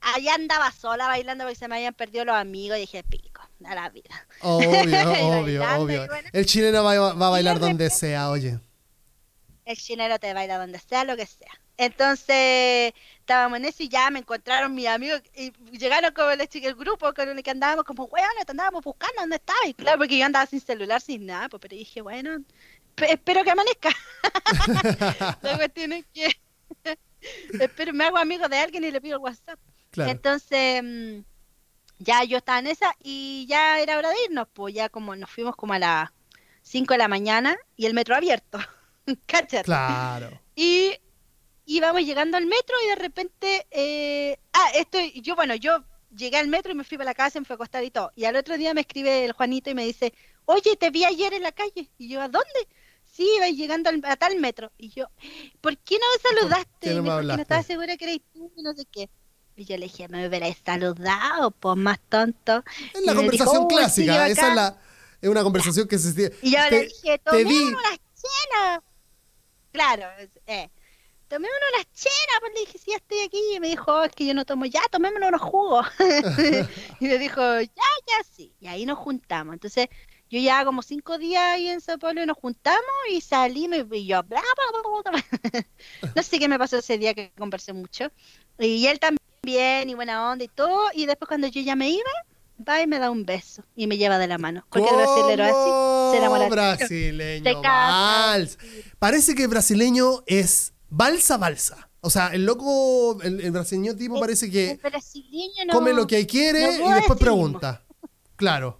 [0.01, 3.32] allá andaba sola bailando porque se me habían perdido los amigos y dije, pico,
[3.65, 4.27] a la vida.
[4.41, 6.07] Obvio, obvio, obvio.
[6.07, 6.29] bueno.
[6.33, 8.59] El chileno va, va a bailar donde sea, oye.
[9.65, 11.51] el chinero te baila donde sea, lo que sea.
[11.75, 16.75] Entonces, estábamos en eso y ya me encontraron mis amigos y llegaron como el, el
[16.75, 19.65] grupo con el que andábamos como, weón, te andábamos buscando, ¿dónde estabas?
[19.67, 22.43] Y claro, porque yo andaba sin celular, sin nada, pues, pero dije, bueno,
[22.93, 23.89] pe- espero que amanezca.
[25.41, 26.37] La cuestión es que
[27.59, 29.59] espero, me hago amigo de alguien y le pido el WhatsApp.
[29.89, 30.11] Claro.
[30.11, 31.19] Entonces, mm,
[31.99, 35.29] ya yo estaba en esa y ya era hora de irnos, pues ya como nos
[35.29, 36.09] fuimos como a las
[36.61, 38.59] 5 de la mañana y el metro abierto.
[39.27, 39.63] ¿Cachai?
[39.63, 40.41] Claro.
[40.55, 40.93] Y
[41.65, 45.83] íbamos llegando al metro y de repente, eh, ah, esto, yo, bueno, yo
[46.15, 47.91] llegué al metro y me fui para la casa y me fui a acostar y
[47.91, 48.11] todo.
[48.15, 50.13] Y al otro día me escribe el Juanito y me dice,
[50.45, 51.91] oye, te vi ayer en la calle.
[51.97, 52.67] Y yo, ¿a dónde?
[53.05, 54.71] Sí, iba llegando al- a tal metro.
[54.77, 55.07] Y yo,
[55.61, 56.87] ¿por qué no me saludaste?
[56.87, 57.35] qué no Y me dijo hablaste?
[57.37, 59.09] no estaba segura que erais tú y no sé qué.
[59.55, 62.63] Y yo le dije, me hubierais saludado, pues más tonto.
[62.93, 64.27] Es la dijo, conversación "Oh, sí, clásica.
[64.27, 64.49] Esa acá".
[64.49, 64.77] es la
[65.21, 67.43] es una conversación que se Y yo le te, dije, te vi.
[67.45, 68.79] tomémonos unas chelas.
[69.71, 70.03] Claro,
[70.47, 70.69] eh.
[71.29, 73.41] Tomémonos unas chelas, pues le dije, sí, ya estoy aquí.
[73.55, 75.85] Y me dijo, "Oh, es que yo no tomo, ya, tomémonos unos jugos.
[76.99, 77.67] y me dijo, ya,
[78.07, 78.53] ya, sí.
[78.59, 79.53] Y ahí nos juntamos.
[79.53, 79.87] Entonces,
[80.29, 83.85] yo ya como cinco días ahí en Sao Paulo y nos juntamos y salí me-
[83.93, 84.41] y yo, bla.
[86.15, 88.11] no sé qué me pasó ese día que conversé mucho.
[88.59, 89.19] Y él también,
[89.53, 90.87] y buena onda y todo.
[90.93, 92.09] Y después cuando yo ya me iba,
[92.67, 94.65] va y me da un beso y me lleva de la mano.
[94.69, 96.43] Porque el brasilero así se enamora.
[96.43, 98.57] ¿Cómo brasileño vals.
[98.99, 101.89] Parece que el brasileño es balsa balsa.
[102.05, 104.79] O sea, el loco, el, el brasileño tipo El- parece que
[105.67, 107.81] no- come lo que quiere no y después pregunta.
[108.35, 108.79] Claro.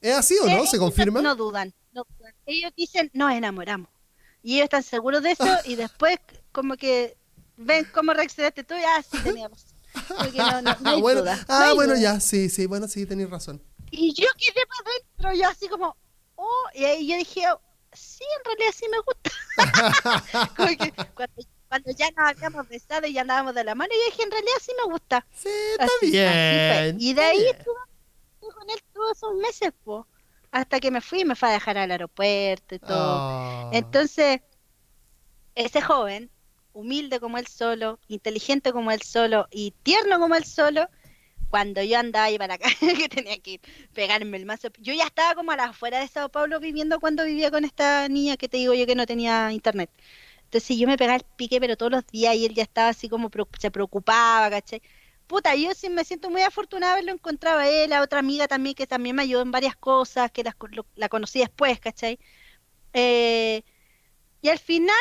[0.00, 0.56] ¿Es así o Eh, no?
[0.58, 1.20] ellos ¿Se confirma?
[1.22, 2.34] No dudan, no dudan.
[2.46, 3.88] Ellos dicen, nos enamoramos.
[4.42, 6.18] Y ellos están seguros de eso y después
[6.52, 7.16] como que
[7.56, 9.69] ven cómo reaccionaste tú y ah, sí, tenía razón.
[10.08, 12.02] Porque no, no- no hay bueno, duda, no ah, hay bueno, duda.
[12.02, 13.62] ya, sí, sí, bueno, sí, tenéis razón.
[13.90, 15.96] Y yo quedé para adentro, yo así como,
[16.36, 17.42] oh, y ahí yo dije,
[17.92, 19.30] sí, en realidad sí me gusta.
[20.56, 24.04] Como que cuando, cuando ya nos habíamos besado y ya andábamos de la mano, yo
[24.12, 25.26] dije, en realidad sí me gusta.
[25.34, 26.82] Sí, está Así- así fue.
[26.84, 26.96] bien.
[27.00, 27.74] Y de ahí estuve
[28.54, 30.06] con él todos esos meses, po.
[30.52, 32.96] Hasta que me fui y me fue a dejar al aeropuerto y todo.
[33.18, 33.70] Ah.
[33.72, 34.40] Entonces,
[35.54, 36.30] ese joven,
[36.72, 40.88] humilde como él solo, inteligente como él solo y tierno como él solo,
[41.48, 43.60] cuando yo andaba ahí para acá, que tenía que ir,
[43.92, 44.68] pegarme el mazo.
[44.78, 48.08] Yo ya estaba como a las afueras de Sao Paulo viviendo cuando vivía con esta
[48.08, 49.90] niña que te digo yo que no tenía internet.
[50.44, 53.08] Entonces yo me pegaba el pique, pero todos los días y él ya estaba así
[53.08, 54.82] como se preocupaba, ¿cachai?
[55.26, 58.74] Puta, yo sí me siento muy afortunada haberlo encontrado a él, a otra amiga también
[58.74, 62.18] que también me ayudó en varias cosas, que las lo- la conocí después, ¿cachai?
[62.94, 63.62] Eh,
[64.42, 64.96] y al final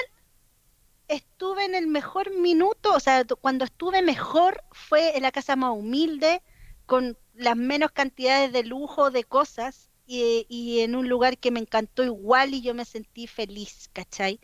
[1.10, 5.72] estuve en el mejor minuto, o sea, cuando estuve mejor fue en la casa más
[5.72, 6.42] humilde,
[6.86, 11.60] con las menos cantidades de lujo de cosas y, y en un lugar que me
[11.60, 14.40] encantó igual y yo me sentí feliz, ¿cachai?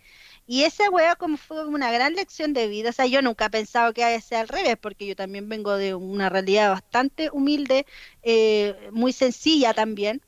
[0.48, 3.50] Y esa weá como fue una gran lección de vida, o sea, yo nunca he
[3.50, 7.86] pensado que sido al revés, porque yo también vengo de una realidad bastante humilde,
[8.24, 10.22] eh, muy sencilla también.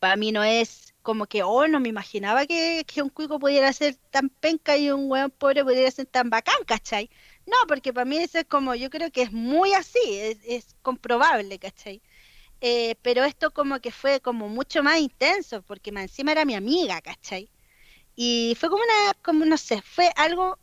[0.00, 3.72] Para mí no es como que, oh, no me imaginaba que, que un cuico pudiera
[3.74, 7.10] ser tan penca y un weón pobre pudiera ser tan bacán, ¿cachai?
[7.46, 10.76] No, porque para mí eso es como, yo creo que es muy así, es, es
[10.82, 12.02] comprobable, ¿cachai?
[12.60, 16.54] Eh, pero esto como que fue como mucho más intenso, porque más encima era mi
[16.56, 17.50] amiga, ¿cachai?
[18.16, 20.58] Y fue como una, como no sé, fue algo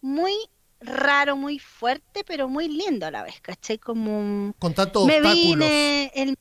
[0.00, 0.32] muy
[0.80, 3.78] raro, muy fuerte, pero muy lindo a la vez, ¿cachai?
[3.78, 5.72] Como Con tantos me obstáculos.
[5.72, 6.36] vine, el-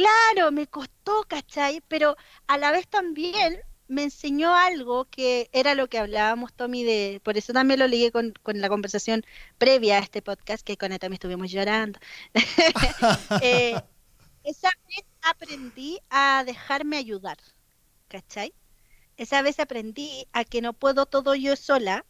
[0.00, 1.82] claro, me costó, ¿cachai?
[1.88, 7.20] Pero a la vez también me enseñó algo que era lo que hablábamos, Tommy, de,
[7.24, 9.24] por eso también lo ligué con, con la conversación
[9.58, 11.98] previa a este podcast, que con también estuvimos llorando.
[13.42, 13.74] Eh,
[14.44, 17.38] esa vez aprendí a dejarme ayudar,
[18.08, 18.54] ¿cachai?
[19.16, 22.06] Esa vez aprendí a que no puedo todo yo sola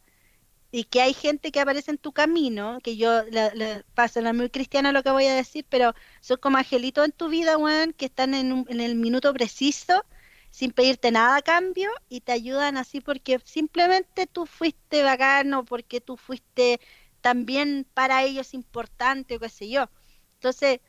[0.71, 4.49] y que hay gente que aparece en tu camino, que yo le, paso, la muy
[4.49, 8.05] cristiana lo que voy a decir, pero son como angelitos en tu vida, weón, que
[8.05, 10.05] están en, en el minuto preciso,
[10.49, 16.01] sin pedirte nada a cambio, y te ayudan así porque simplemente tú fuiste bacano, porque
[16.01, 16.79] tú fuiste
[17.21, 19.89] también para ellos importante o qué sé yo.
[20.35, 20.79] Entonces,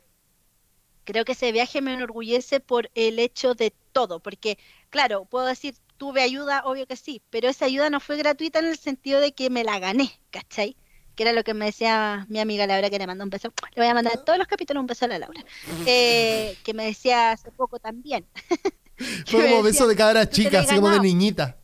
[1.03, 4.57] creo que ese viaje me enorgullece por el hecho de todo, porque,
[4.89, 8.65] claro, puedo decir, tuve ayuda, obvio que sí, pero esa ayuda no fue gratuita en
[8.65, 10.75] el sentido de que me la gané, ¿cachai?
[11.15, 13.53] Que era lo que me decía mi amiga Laura, que le manda un beso.
[13.75, 15.43] Le voy a mandar todos los capítulos un beso a la Laura.
[15.85, 18.25] Eh, que me decía hace poco también.
[19.27, 21.57] Fue como beso de cabra chica, así como de niñita.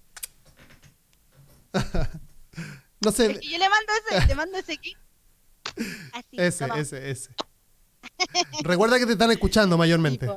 [3.01, 3.39] no sé.
[3.41, 4.95] Yo le mando ese, le mando ese aquí.
[6.13, 7.29] Así, ese, ese, ese.
[8.61, 10.27] Recuerda que te están escuchando mayormente.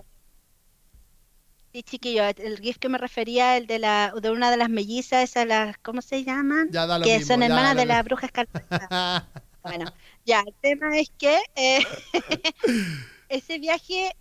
[1.72, 5.24] Sí, chiquillo, el GIF que me refería, el de la de una de las mellizas,
[5.24, 6.70] esas las, ¿cómo se llaman?
[7.02, 9.26] que son hermanas de la bruja escarlata.
[9.62, 9.90] bueno,
[10.26, 11.80] ya, el tema es que eh,
[13.30, 14.14] ese viaje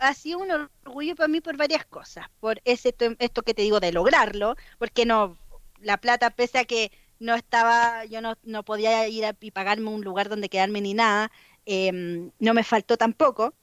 [0.00, 2.26] ha sido un orgullo para mí por varias cosas.
[2.40, 5.38] Por ese esto que te digo de lograrlo, porque no,
[5.78, 9.90] la plata, pese a que no estaba, yo no, no podía ir a, y pagarme
[9.90, 11.30] un lugar donde quedarme ni nada,
[11.66, 13.54] em, no me faltó tampoco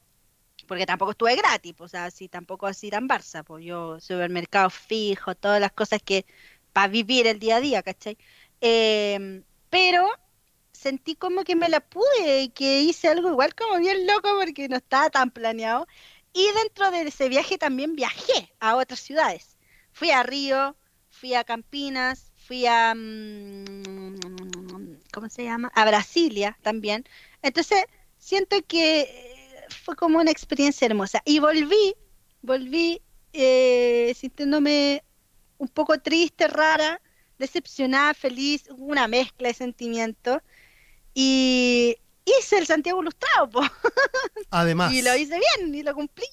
[0.72, 4.70] porque tampoco estuve gratis, pues, o sea, así tampoco así tan Barça, pues yo supermercado
[4.70, 6.26] fijo, todas las cosas que
[6.72, 8.18] para vivir el día a día, ¿cachai?
[8.62, 10.08] Em, pero
[10.72, 14.70] sentí como que me la pude y que hice algo igual como bien loco porque
[14.70, 15.88] no estaba tan planeado.
[16.32, 19.58] Y dentro de ese viaje también viajé a otras ciudades.
[19.92, 20.78] Fui a Río,
[21.10, 22.94] fui a Campinas, fui a...
[22.96, 24.20] Mm,
[25.12, 25.70] ¿Cómo se llama?
[25.76, 27.04] A Brasilia también.
[27.42, 27.84] Entonces,
[28.18, 29.41] siento que
[29.74, 31.22] fue como una experiencia hermosa.
[31.26, 31.96] Y volví,
[32.42, 33.02] volví
[33.34, 35.04] eh, sintiéndome
[35.58, 37.02] un poco triste, rara,
[37.38, 40.42] decepcionada, feliz, una mezcla de sentimientos.
[41.14, 43.50] Y hice el Santiago Ilustrado,
[44.50, 44.94] Además.
[44.94, 46.26] y lo hice bien, y lo cumplí.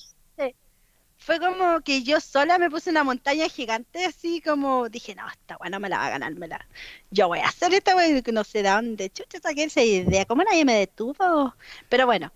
[1.21, 5.57] Fue como que yo sola me puse una montaña gigante, así como dije, no, esta
[5.59, 6.67] weá no me la va a ganar, me la...
[7.11, 10.45] yo voy a hacer esta weá, no sé de dónde chucha saqué esa idea, ¿cómo
[10.45, 11.55] nadie me detuvo?
[11.89, 12.33] Pero bueno,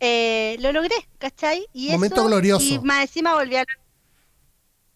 [0.00, 1.66] eh, lo logré, ¿cachai?
[1.72, 2.64] Y Momento glorioso.
[2.64, 3.64] Y más encima volví a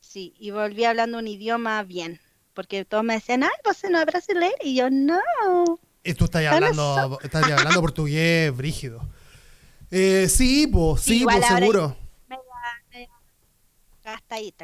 [0.01, 2.21] Sí, y volví hablando un idioma bien.
[2.53, 4.55] Porque todos me decían, ay, vos no hablas leer.
[4.63, 5.21] Y yo, no.
[6.03, 9.01] Y tú estás hablando, estás hablando portugués brígido.
[9.91, 11.97] Eh, sí, pues, sí, pues, seguro.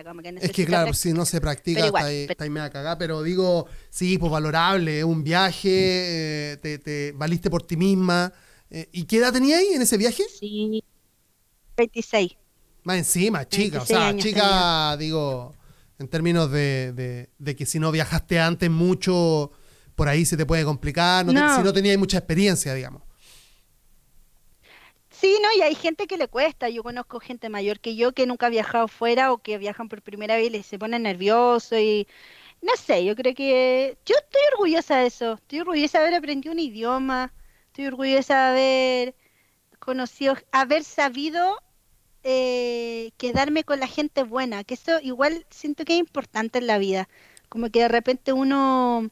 [0.05, 2.67] como que es que claro, si no se practica, está, ahí, está ahí me va
[2.67, 7.77] a cagar, pero digo, sí, pues valorable, un viaje, eh, te, te valiste por ti
[7.77, 8.33] misma,
[8.71, 10.25] eh, ¿Y qué edad tenía ahí en ese viaje?
[10.39, 10.83] Sí,
[11.77, 12.37] 26.
[12.85, 15.55] Más encima, chica, o sea, chica, digo,
[15.99, 19.51] en términos de, que si no viajaste antes mucho,
[19.95, 23.03] por ahí se te puede complicar, si no tenías mucha experiencia, digamos.
[25.11, 26.69] Sí, no, y hay gente que le cuesta.
[26.69, 30.03] Yo conozco gente mayor que yo que nunca ha viajado fuera o que viajan por
[30.03, 32.07] primera vez y se ponen nerviosos y
[32.61, 35.35] no sé, yo creo que yo estoy orgullosa de eso.
[35.35, 37.33] Estoy orgullosa de haber aprendido un idioma,
[37.77, 39.15] Estoy orgullosa de haber
[39.79, 41.59] conocido, haber sabido
[42.23, 46.79] eh, quedarme con la gente buena, que eso igual siento que es importante en la
[46.79, 47.07] vida.
[47.51, 49.11] Como que de repente uno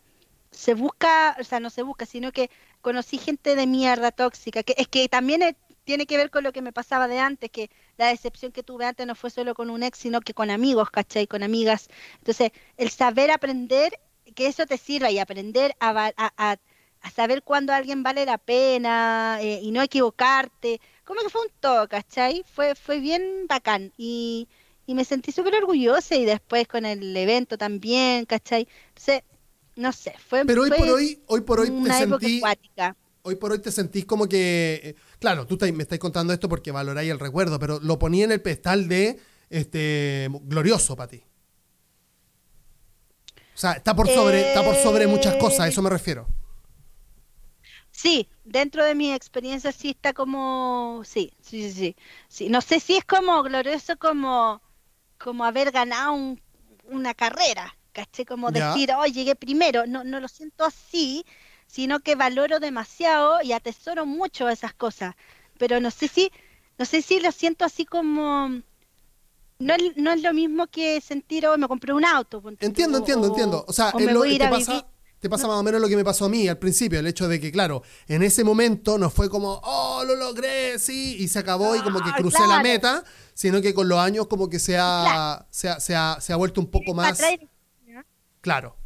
[0.50, 2.48] se busca, o sea, no se busca, sino que
[2.80, 5.54] conocí gente de mierda tóxica, que es que también
[5.84, 8.86] tiene que ver con lo que me pasaba de antes, que la decepción que tuve
[8.86, 11.26] antes no fue solo con un ex, sino que con amigos, ¿cachai?
[11.26, 11.90] Con amigas.
[12.16, 14.00] Entonces, el saber aprender,
[14.34, 16.56] que eso te sirva y aprender a, a a
[17.10, 20.80] saber cuándo alguien vale la pena eh, y no equivocarte.
[21.04, 22.44] Como que fue un todo, ¿cachai?
[22.54, 24.48] Fue, fue bien bacán y,
[24.86, 28.68] y me sentí súper orgullosa y después con el evento también, ¿cachai?
[28.88, 29.22] Entonces,
[29.76, 32.42] no sé, fue Pero hoy por hoy, hoy por hoy te sentí,
[33.26, 36.70] Hoy por hoy te sentís como que, eh, claro, tú me estás contando esto porque
[36.70, 41.22] valoráis el recuerdo, pero lo ponía en el pedestal de este glorioso para ti.
[43.54, 46.26] O sea, está por sobre, está por sobre muchas cosas, a eso me refiero.
[47.96, 51.94] Sí, dentro de mi experiencia sí está como, sí, sí, sí,
[52.28, 52.48] sí.
[52.48, 54.60] No sé si es como glorioso como,
[55.16, 56.36] como haber ganado
[56.86, 58.26] una carrera, ¿caché?
[58.26, 59.86] Como decir, oh, llegué primero.
[59.86, 61.24] No, no lo siento así,
[61.68, 65.14] sino que valoro demasiado y atesoro mucho esas cosas.
[65.56, 66.32] Pero no sé si,
[66.76, 68.48] no sé si lo siento así como,
[69.60, 72.42] no, no es lo mismo que sentir, oh, me compré un auto.
[72.58, 73.64] Entiendo, entiendo, entiendo.
[73.68, 74.88] O sea, es lo que te pasa
[75.24, 77.28] te pasa más o menos lo que me pasó a mí al principio, el hecho
[77.28, 81.38] de que, claro, en ese momento no fue como, oh, lo logré, sí, y se
[81.38, 83.02] acabó y como que ah, crucé la meta,
[83.32, 86.66] sino que con los años como que se ha, se ha, se ha, vuelto un
[86.66, 87.18] poco más...
[88.42, 88.76] Claro.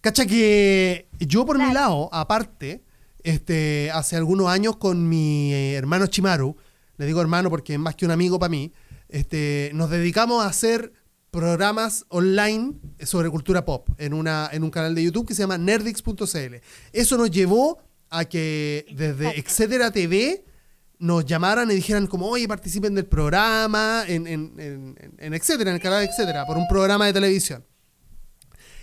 [0.00, 2.82] Cacha que yo por mi lado, aparte,
[3.22, 6.56] este, hace algunos años con mi eh, hermano Chimaru,
[6.96, 8.72] le digo hermano porque es más que un amigo para mí,
[9.08, 10.92] este, nos dedicamos a hacer
[11.30, 12.74] programas online
[13.04, 16.54] sobre cultura pop en, una, en un canal de YouTube que se llama nerdix.cl.
[16.92, 17.78] Eso nos llevó
[18.10, 20.44] a que desde Etcétera TV
[20.98, 25.82] nos llamaran y dijeran como, oye, participen del programa, en, en, en, Etcétera, en el
[25.82, 27.64] canal Etcétera, por un programa de televisión.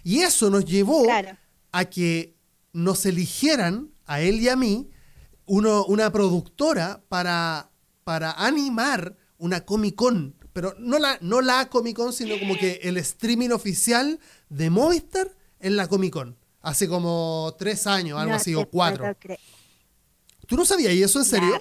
[0.04, 1.08] Y eso nos llevó
[1.72, 2.36] a que
[2.74, 4.90] nos eligieran, a él y a mí,
[5.46, 7.72] uno, una productora para,
[8.04, 10.36] para animar una Comic Con.
[10.54, 15.32] Pero no la, no la Comic Con, sino como que el streaming oficial de Movistar
[15.60, 16.38] en la Comic Con.
[16.62, 19.18] Hace como tres años, algo así, o cuatro.
[20.48, 21.60] ¿Tú no sabías eso en serio?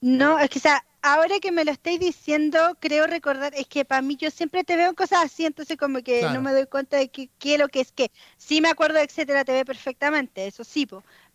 [0.00, 3.84] No, es que, o sea, ahora que me lo estáis diciendo, creo recordar, es que
[3.84, 6.66] para mí yo siempre te veo en cosas así, entonces como que no me doy
[6.66, 8.10] cuenta de qué, es lo que es que.
[8.36, 10.86] Sí me acuerdo de Etcétera TV perfectamente, eso sí,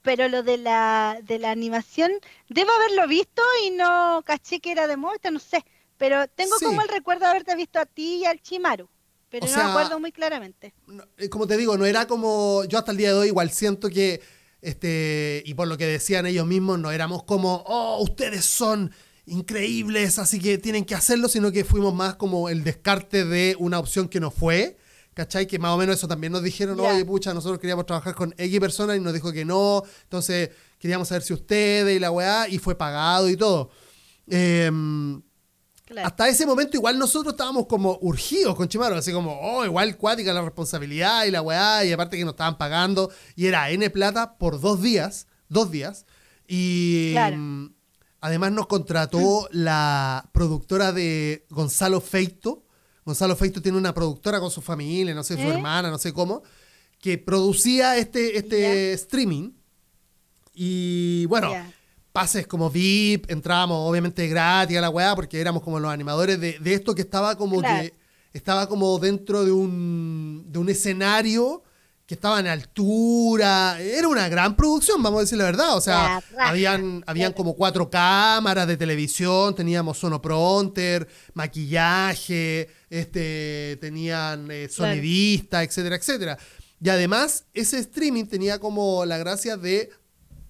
[0.02, 2.12] pero lo de la, de la animación,
[2.48, 5.66] debo haberlo visto y no caché que era de Movistar, no sé,
[5.98, 8.90] pero tengo como el recuerdo de haberte visto a ti y al Chimaru.
[9.30, 10.74] Pero no me acuerdo muy claramente.
[11.18, 12.64] Eh, como te digo, no era como.
[12.66, 14.22] Yo hasta el día de hoy igual siento que.
[14.62, 18.92] Este, y por lo que decían ellos mismos, no éramos como, oh, ustedes son
[19.26, 23.80] increíbles, así que tienen que hacerlo, sino que fuimos más como el descarte de una
[23.80, 24.78] opción que no fue.
[25.20, 25.46] ¿Cachai?
[25.48, 28.60] Que más o menos eso también nos dijeron, oye, pucha, nosotros queríamos trabajar con X
[28.62, 32.58] personas y nos dijo que no, entonces queríamos saber si ustedes y la weá, y
[32.58, 33.70] fue pagado y todo.
[34.28, 34.72] Eh,
[36.02, 40.32] hasta ese momento igual nosotros estábamos como urgidos con Chimaru, así como, oh, igual cuática
[40.32, 44.38] la responsabilidad y la weá, y aparte que nos estaban pagando, y era N plata
[44.38, 46.06] por dos días, dos días,
[46.48, 47.66] y mm,
[48.22, 52.64] además nos contrató la productora de Gonzalo Feito,
[53.10, 55.50] Gonzalo Feito tiene una productora con su familia, no sé, su ¿Eh?
[55.50, 56.44] hermana, no sé cómo,
[57.02, 59.52] que producía este, este streaming,
[60.54, 61.52] y bueno
[62.12, 66.60] pases como VIP, entrábamos obviamente gratis a la weá, porque éramos como los animadores de,
[66.66, 67.94] esto que estaba como que
[68.34, 71.64] estaba como dentro de un, de un escenario
[72.06, 73.80] que estaba en altura.
[73.80, 75.78] Era una gran producción, vamos a decir la verdad.
[75.78, 84.70] O sea, habían, habían como cuatro cámaras de televisión, teníamos sonopronter, maquillaje, este, tenían eh,
[84.70, 86.38] sonidista, etcétera, etcétera.
[86.82, 89.90] Y además, ese streaming tenía como la gracia de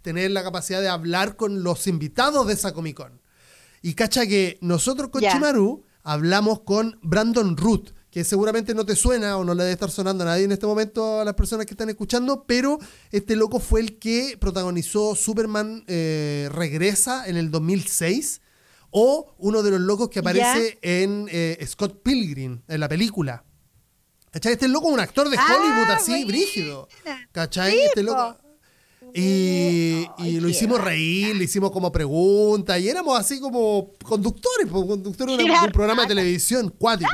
[0.02, 3.22] tener la capacidad de hablar con los invitados de esa Comic Con.
[3.82, 9.38] Y cacha que nosotros con Chimaru hablamos con Brandon Root, que seguramente no te suena
[9.38, 11.74] o no le debe estar sonando a nadie en este momento a las personas que
[11.74, 12.80] están escuchando, pero
[13.12, 18.42] este loco fue el que protagonizó Superman eh, Regresa en el 2006
[18.92, 23.44] o uno de los locos que aparece en eh, Scott Pilgrim, en la película.
[24.32, 24.54] ¿Cachai?
[24.54, 26.88] Este loco es un actor de ah, Hollywood así, brígido.
[27.32, 27.80] ¿Cachai?
[27.80, 28.38] Este loco
[29.14, 35.44] y, lo hicimos reír, le hicimos como preguntas y éramos así como conductores, conductores de
[35.44, 37.12] un, programa de televisión cuático.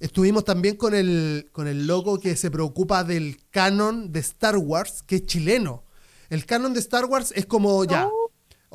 [0.00, 5.02] Estuvimos también con el, con el loco que se preocupa del canon de Star Wars,
[5.02, 5.84] que es chileno.
[6.30, 8.08] El canon de Star Wars es como ya.
[8.08, 8.23] Oh.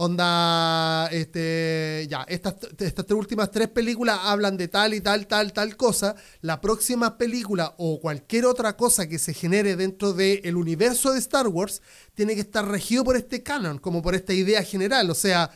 [0.02, 5.76] Onda, este, ya, estas, estas últimas tres películas hablan de tal y tal, tal, tal
[5.76, 6.16] cosa.
[6.40, 11.50] La próxima película o cualquier otra cosa que se genere dentro del universo de Star
[11.50, 11.82] Wars
[12.14, 15.10] tiene que estar regido por este canon, como por esta idea general.
[15.10, 15.52] O sea,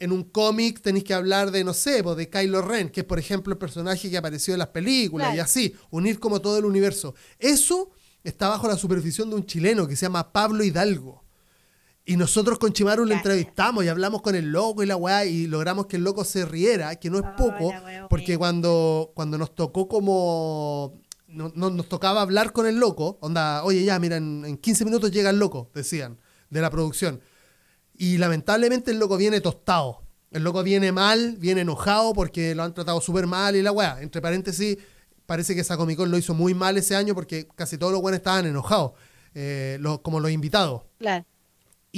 [0.00, 3.18] en, un cómic tenéis que hablar de, no sé, de Kylo Ren, que es, por
[3.18, 7.14] ejemplo, el personaje que apareció en las películas, y así, unir como todo el universo.
[7.38, 7.90] Eso
[8.24, 11.27] está bajo la supervisión de un chileno que se llama Pablo Hidalgo.
[12.08, 15.46] Y nosotros con Chimaru le entrevistamos y hablamos con el loco y la weá y
[15.46, 17.70] logramos que el loco se riera, que no es poco,
[18.08, 21.02] porque cuando, cuando nos tocó como...
[21.26, 25.28] No, nos tocaba hablar con el loco, onda, oye ya, mira, en, 15 minutos llega
[25.28, 27.20] el loco, decían, de la producción.
[27.92, 30.02] Y lamentablemente el loco viene tostado.
[30.30, 34.00] El loco viene mal, viene enojado porque lo han tratado súper mal y la weá.
[34.00, 34.78] Entre paréntesis,
[35.26, 38.00] parece que esa Comic Con lo hizo muy mal ese año porque casi todos los
[38.00, 38.92] buenos estaban enojados,
[39.34, 40.84] eh, como los invitados.
[40.96, 41.26] Claro.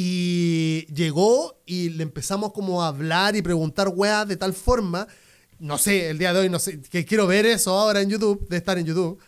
[0.03, 5.07] Y llegó y le empezamos como a hablar y preguntar weas de tal forma.
[5.59, 8.49] No sé, el día de hoy, no sé, que quiero ver eso ahora en YouTube,
[8.49, 9.23] de estar en YouTube.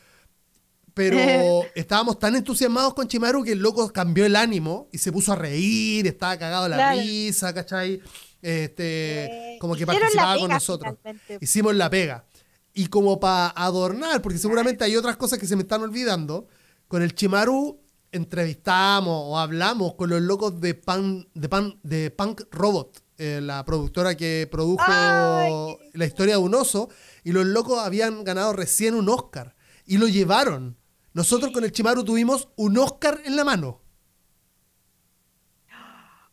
[0.94, 1.18] Pero
[1.74, 5.36] estábamos tan entusiasmados con Chimaru que el loco cambió el ánimo y se puso a
[5.36, 8.00] reír, estaba cagado la risa, ¿cachai?
[8.40, 10.94] Este, eh, como que participaba con nosotros.
[11.38, 12.24] Hicimos la pega.
[12.72, 16.48] Y como para adornar, porque seguramente hay otras cosas que se me están olvidando,
[16.88, 17.81] con el Chimaru
[18.12, 23.64] entrevistamos o hablamos con los locos de, Pan, de, Pan, de Punk Robot, eh, la
[23.64, 26.90] productora que produjo la historia de un oso,
[27.24, 29.56] y los locos habían ganado recién un Oscar
[29.86, 30.76] y lo llevaron.
[31.12, 33.80] nosotros con el Chimaru tuvimos un Oscar en la mano.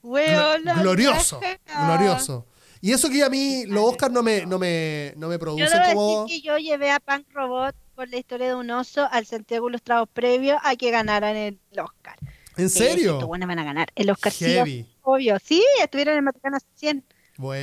[0.01, 1.39] glorioso,
[1.85, 2.45] glorioso.
[2.81, 5.93] Y eso que a mí los Oscars no me, no me, no me producen yo
[5.93, 6.23] como...
[6.23, 9.67] Decir que yo llevé a Punk Robot por la historia de un oso al Santiago
[9.67, 12.17] Ilustrado previo a que ganaran el Oscar.
[12.55, 13.27] ¿En serio?
[13.27, 13.89] bueno, van a ganar.
[13.93, 15.37] El Oscar sí, obvio.
[15.43, 17.03] Sí, estuvieron en Matacana 100.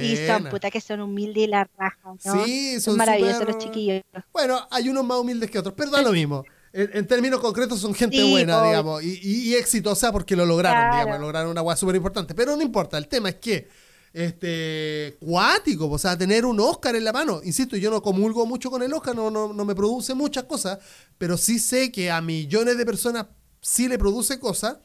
[0.03, 2.45] Y son puta que son humildes y la raja, ¿no?
[2.45, 4.03] Sí, son, maravillosos los chiquillos.
[4.30, 6.45] Bueno, hay unos más humildes que otros, pero da lo mismo.
[6.74, 11.62] En, términos concretos son gente buena, digamos, y, exitosa porque lo lograron, digamos, lograron una
[11.62, 12.34] guay súper importante.
[12.34, 13.68] Pero no importa, el tema es que
[14.17, 17.43] este cuático, o sea, tener un Oscar en la mano.
[17.45, 20.79] Insisto, yo no comulgo mucho con el Oscar, no, no, no me produce muchas cosas,
[21.19, 23.27] pero sí sé que a millones de personas
[23.61, 24.79] sí le produce cosas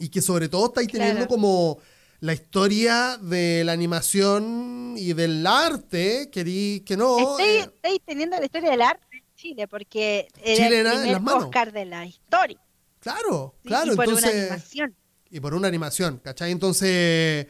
[0.00, 1.78] y que sobre todo estáis teniendo como
[2.18, 7.38] la historia de la animación y del arte, querí que no.
[7.38, 12.04] Eh, estáis teniendo la historia del arte Chile, porque era el primer Oscar de la
[12.04, 12.60] historia.
[12.98, 13.92] Claro, claro.
[13.92, 14.96] y por una animación.
[15.30, 16.50] Y por una animación, ¿cachai?
[16.50, 17.46] Entonces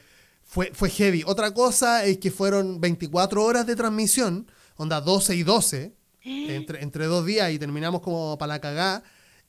[0.51, 1.23] fue, fue heavy.
[1.27, 5.95] Otra cosa es que fueron 24 horas de transmisión, onda 12 y 12,
[6.25, 9.05] entre, entre dos días y terminamos como para la cagá.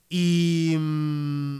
[0.09, 1.57] Y, mm,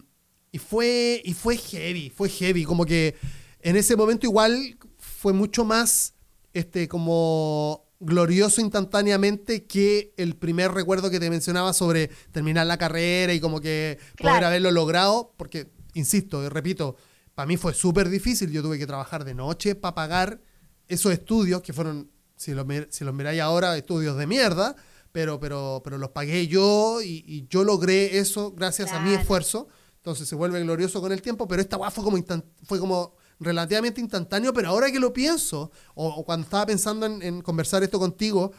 [0.51, 2.65] y, fue, y fue heavy, fue heavy.
[2.65, 3.15] Como que
[3.61, 6.13] en ese momento igual fue mucho más
[6.53, 13.33] este, como glorioso instantáneamente que el primer recuerdo que te mencionaba sobre terminar la carrera
[13.33, 16.95] y como que poder haberlo logrado, porque, insisto, y repito,
[17.41, 20.39] para mí fue súper difícil, yo tuve que trabajar de noche para pagar
[20.87, 24.75] esos estudios que fueron, si los, si los miráis ahora, estudios de mierda,
[25.11, 30.27] pero, pero, pero los pagué yo y, yo logré eso gracias a mi esfuerzo, entonces
[30.27, 32.23] se vuelve glorioso con el tiempo, pero esta guay fue como,
[32.61, 37.81] fue como relativamente instantáneo, pero ahora que lo pienso, o, cuando estaba pensando en, conversar
[37.81, 38.51] esto contigo,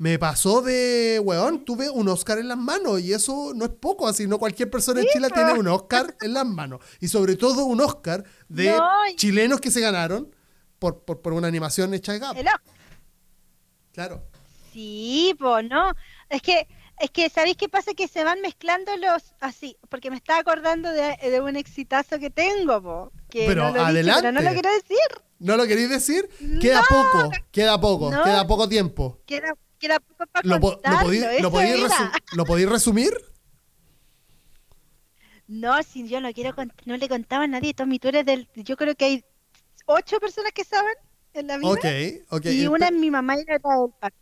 [0.00, 4.08] me pasó de, weón, tuve un Oscar en las manos y eso no es poco,
[4.08, 6.80] así no cualquier persona en Chile tiene un Oscar en las manos.
[7.00, 8.74] Y sobre todo un Oscar de
[9.16, 10.34] chilenos que se ganaron
[10.78, 12.34] por, por, una animación hecha de Gap.
[13.92, 14.24] Claro.
[14.72, 15.92] Sí, pues no.
[16.30, 16.66] Es que
[16.98, 17.92] es que, ¿sabéis qué pasa?
[17.92, 22.82] Que se van mezclando los así, porque me estaba acordando de, un exitazo que tengo,
[22.82, 24.22] po, que pero no adelante.
[24.22, 24.98] pero no lo quiero decir.
[25.38, 26.26] ¿No lo queréis decir?
[26.58, 29.18] Queda poco, queda poco, queda poco tiempo.
[29.26, 29.54] Queda,
[30.00, 30.58] poco para ¿Lo,
[32.32, 33.12] ¿lo, podéis resumir?
[35.48, 36.54] No, si yo no quiero
[36.84, 39.24] no le contaba a nadie, Tommy, tú eres del, yo creo que hay
[39.86, 40.94] ocho personas que saben
[41.34, 41.70] en la vida.
[41.70, 41.84] Ok,
[42.28, 42.46] ok.
[42.46, 44.12] Y una es mi mamá y la otra del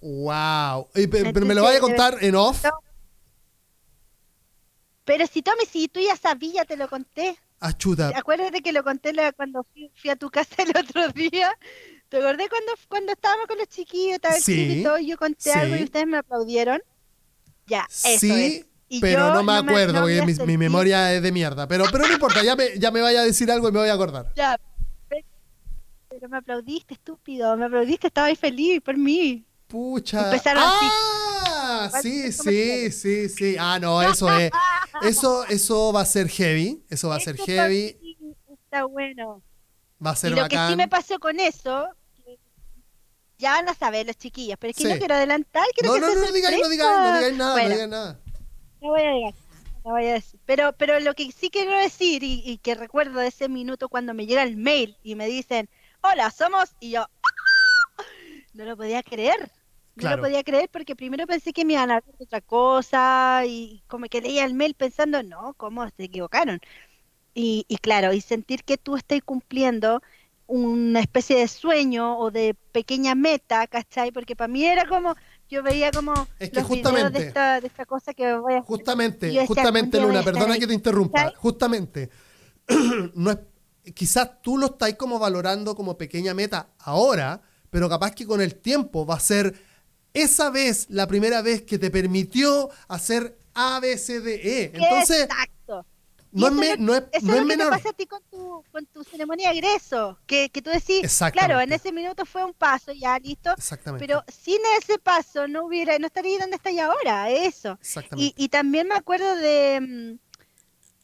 [0.00, 0.88] Wow.
[0.92, 2.64] Pero me lo vaya a contar en off.
[5.04, 7.38] Pero si Tommy, si tú ya sabías, te lo conté.
[7.60, 8.12] Achuda.
[8.14, 11.56] Ah, Acuérdate que lo conté cuando fui, a tu casa el otro día.
[12.08, 15.52] ¿Te acordé cuando, cuando estábamos con los chiquillos, estaba sí, y todo, y yo conté
[15.52, 16.80] algo y ustedes me aplaudieron?
[17.66, 18.64] Ya, eso sí,
[19.00, 21.66] pero no me acuerdo, porque mi, memoria es de mierda.
[21.66, 23.88] Pero, pero no importa, ya me, ya me vaya a decir algo y me voy
[23.88, 24.32] a acordar.
[24.36, 24.56] Ya,
[26.08, 29.44] pero me aplaudiste, estúpido, me aplaudiste, estaba ahí feliz por mí.
[29.66, 30.30] Pucha.
[30.54, 33.56] ah, sí, sí, sí, sí.
[33.58, 34.50] Ah, no, eso es.
[35.02, 36.82] Eso, eso va a ser heavy.
[36.88, 37.98] Eso va a ser heavy.
[38.64, 39.42] Está bueno.
[40.04, 41.88] Va a ser y lo que sí me pasó con eso,
[43.38, 45.66] ya van a saber los chiquillos, pero es que no quiero adelantar.
[45.82, 48.20] no, no, no, no digáis, no digáis, no digáis nada, no digáis nada.
[48.80, 49.34] No voy a decir,
[49.84, 50.40] no voy a decir.
[50.44, 54.14] Pero, pero lo que sí quiero decir y, y que recuerdo de ese minuto cuando
[54.14, 55.68] me llega el mail y me dicen,
[56.02, 57.06] hola, somos, y yo,
[58.54, 59.50] no lo podía creer.
[59.96, 63.82] No lo podía creer porque primero pensé que me iban a hacer otra cosa y
[63.86, 66.60] como que leía el mail pensando, no, ¿cómo se equivocaron?
[67.38, 70.00] Y, y claro, y sentir que tú estás cumpliendo
[70.46, 74.10] una especie de sueño o de pequeña meta, ¿cachai?
[74.10, 75.14] Porque para mí era como,
[75.50, 79.46] yo veía como es que justamente, de esta, de esta cosa que voy a Justamente,
[79.46, 82.08] justamente Luna, perdona que te interrumpa, justamente,
[83.14, 83.38] no es,
[83.92, 88.54] quizás tú lo estás como valorando como pequeña meta ahora, pero capaz que con el
[88.54, 89.54] tiempo va a ser
[90.14, 94.70] esa vez, la primera vez que te permitió hacer A, B, C, D, E.
[94.72, 95.55] Entonces, Exacto.
[96.36, 98.84] No es, no es, eso es, lo que te pasa a ti con tu, con
[98.86, 101.00] tu ceremonia de egreso, que, que tú decís,
[101.32, 104.06] claro, en ese minuto fue un paso, ya listo, Exactamente.
[104.06, 107.78] pero sin ese paso no hubiera, no estaría donde está ahora, eso.
[108.16, 110.26] Y, y también me acuerdo de, mm,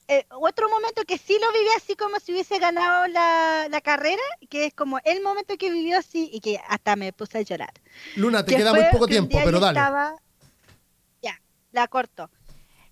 [0.08, 4.22] eh, otro momento que sí lo viví así como si hubiese ganado la, la, carrera,
[4.50, 7.72] que es como el momento que vivió así y que hasta me puse a llorar.
[8.16, 9.80] Luna, te queda muy poco tiempo, pero dale.
[11.22, 12.28] ya, la corto.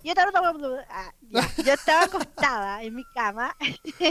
[0.03, 0.55] Yo estaba,
[0.89, 1.13] ah,
[1.63, 3.55] yo estaba acostada en mi cama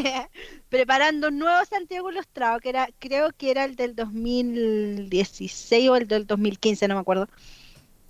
[0.70, 6.08] preparando un nuevo Santiago Ilustrado, que era, creo que era el del 2016 o el
[6.08, 7.28] del 2015, no me acuerdo.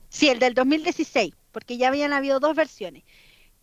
[0.10, 3.04] Sí, el del 2016, porque ya habían habido dos versiones.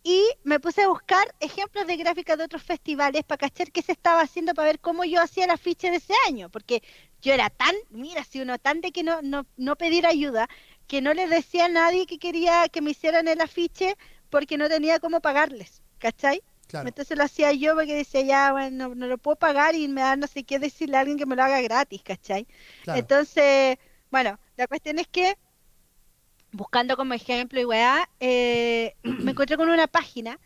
[0.01, 3.91] Y me puse a buscar ejemplos de gráficas de otros festivales para cachar qué se
[3.91, 6.81] estaba haciendo para ver cómo yo hacía el afiche de ese año, porque
[7.21, 10.47] yo era tan, mira, si uno tan de que no, no, no pedir ayuda,
[10.87, 13.97] que no le decía a nadie que quería que me hicieran el afiche
[14.29, 16.41] porque no tenía cómo pagarles, ¿cachai?
[16.73, 20.17] Entonces lo hacía yo porque decía, ya, bueno, no, lo puedo pagar y me da
[20.17, 22.45] no sé qué decirle a alguien que me lo haga gratis, ¿cachai?
[22.87, 23.77] Entonces,
[24.11, 25.37] bueno, la cuestión es que
[26.51, 30.39] buscando como ejemplo y weá, eh, me encontré con una página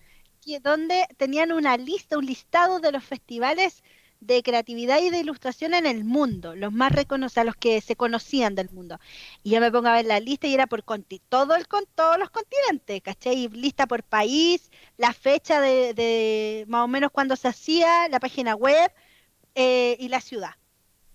[0.46, 3.84] que, donde tenían una lista, un listado de los festivales
[4.22, 8.56] de creatividad y de ilustración en el mundo, los más reconocidos, los que se conocían
[8.56, 9.00] del mundo.
[9.44, 11.86] Y yo me pongo a ver la lista y era por conti todo el con
[11.96, 13.50] todos los continentes, ¿cachai?
[13.50, 18.92] lista por país, la fecha de, más o menos cuando se hacía, la página web
[19.56, 20.56] eh, y la ciudad.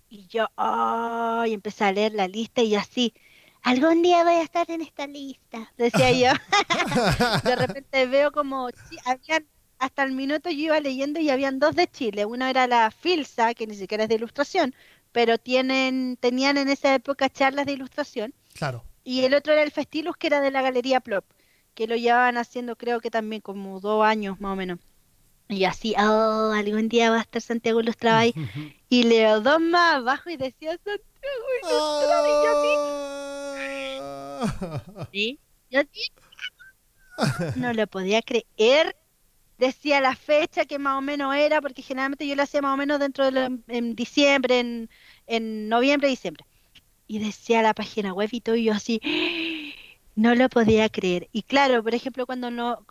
[0.08, 3.14] Y yo, oh, y empecé a leer la lista y así,
[3.62, 6.32] algún día voy a estar en esta lista, decía yo.
[7.44, 8.68] de repente veo como
[9.04, 9.46] habían
[9.78, 12.24] hasta el minuto yo iba leyendo y habían dos de Chile.
[12.24, 14.74] Una era la Filsa, que ni siquiera es de ilustración,
[15.12, 18.34] pero tienen tenían en esa época charlas de ilustración.
[18.54, 18.84] Claro.
[19.04, 21.24] Y el otro era el Festilus, que era de la Galería Plop,
[21.74, 24.78] que lo llevaban haciendo creo que también como dos años más o menos.
[25.48, 28.34] Y así, oh, algún día va a estar Santiago Ilustrado ahí.
[28.88, 31.04] y leo dos más abajo y decía Santiago
[31.62, 32.26] Ilustrado.
[32.26, 35.38] Y yo ¿Sí?
[35.70, 35.82] Yo
[37.56, 38.96] no lo podía creer.
[39.58, 42.76] Decía la fecha que más o menos era, porque generalmente yo lo hacía más o
[42.76, 44.90] menos dentro de en diciembre, en,
[45.26, 46.44] en noviembre, diciembre.
[47.08, 49.00] Y decía la página web y todo, y yo así,
[50.16, 51.28] no lo podía creer.
[51.32, 52.84] Y claro, por ejemplo, cuando no,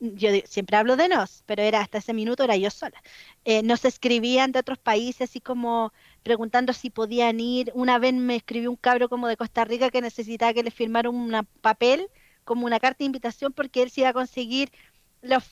[0.00, 3.00] yo siempre hablo de nos, pero era hasta ese minuto era yo sola.
[3.44, 5.92] Eh, nos escribían de otros países, así como
[6.22, 7.70] preguntando si podían ir.
[7.74, 11.10] Una vez me escribió un cabro como de Costa Rica que necesitaba que le firmara
[11.10, 12.08] un papel,
[12.44, 14.72] como una carta de invitación, porque él se iba a conseguir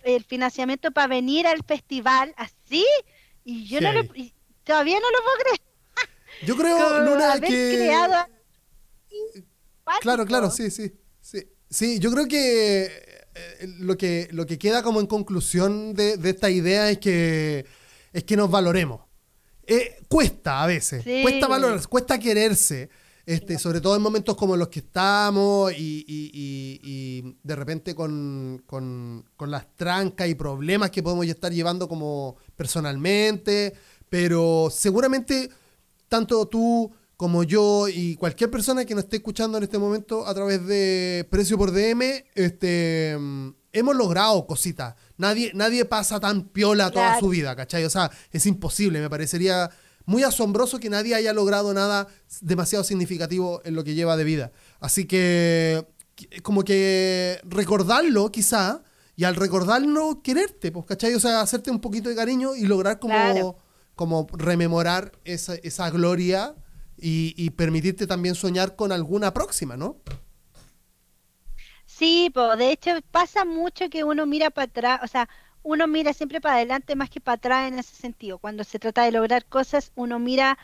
[0.05, 2.85] el financiamiento para venir al festival, así.
[3.45, 4.05] Y yo no lo,
[4.64, 5.61] todavía no lo puedo creer.
[6.47, 7.91] Yo creo, Luna, que...
[10.03, 11.49] Claro, claro, sí, sí, sí.
[11.71, 16.31] Sí, yo creo que eh, lo que, lo que queda como en conclusión de, de
[16.31, 17.66] esta idea es que,
[18.12, 19.03] es que nos valoremos.
[19.66, 22.89] Eh, cuesta a veces, cuesta valorarse, cuesta quererse.
[23.29, 28.64] Este, sobre todo en momentos como los que estamos y, de repente con,
[29.41, 33.74] las trancas y problemas que podemos estar llevando como personalmente,
[34.09, 35.51] pero seguramente
[36.09, 40.33] tanto tú como yo y cualquier persona que nos esté escuchando en este momento a
[40.33, 43.11] través de Precio por DM, este,
[43.72, 44.95] hemos logrado cositas.
[45.18, 47.85] Nadie, nadie pasa tan piola toda su vida, ¿cachai?
[47.85, 49.68] O sea, es imposible, me parecería
[50.09, 52.09] muy asombroso que nadie haya logrado nada
[52.40, 54.52] demasiado significativo en lo que lleva de vida.
[54.80, 55.86] Así que,
[56.42, 58.82] como que recordarlo quizá,
[59.16, 61.12] y al recordarlo, quererte, pues, ¿cachai?
[61.12, 63.59] O sea, hacerte un poquito de cariño y lograr como,
[63.94, 66.54] como rememorar esa, esa gloria
[66.96, 69.98] y, y permitirte también soñar con alguna próxima, ¿no?
[71.84, 75.28] Sí, pues de hecho pasa mucho que uno mira para atrás, o sea,
[75.69, 78.39] uno mira siempre para adelante más que para atrás en ese sentido.
[78.39, 80.59] Cuando se trata de lograr cosas, uno mira,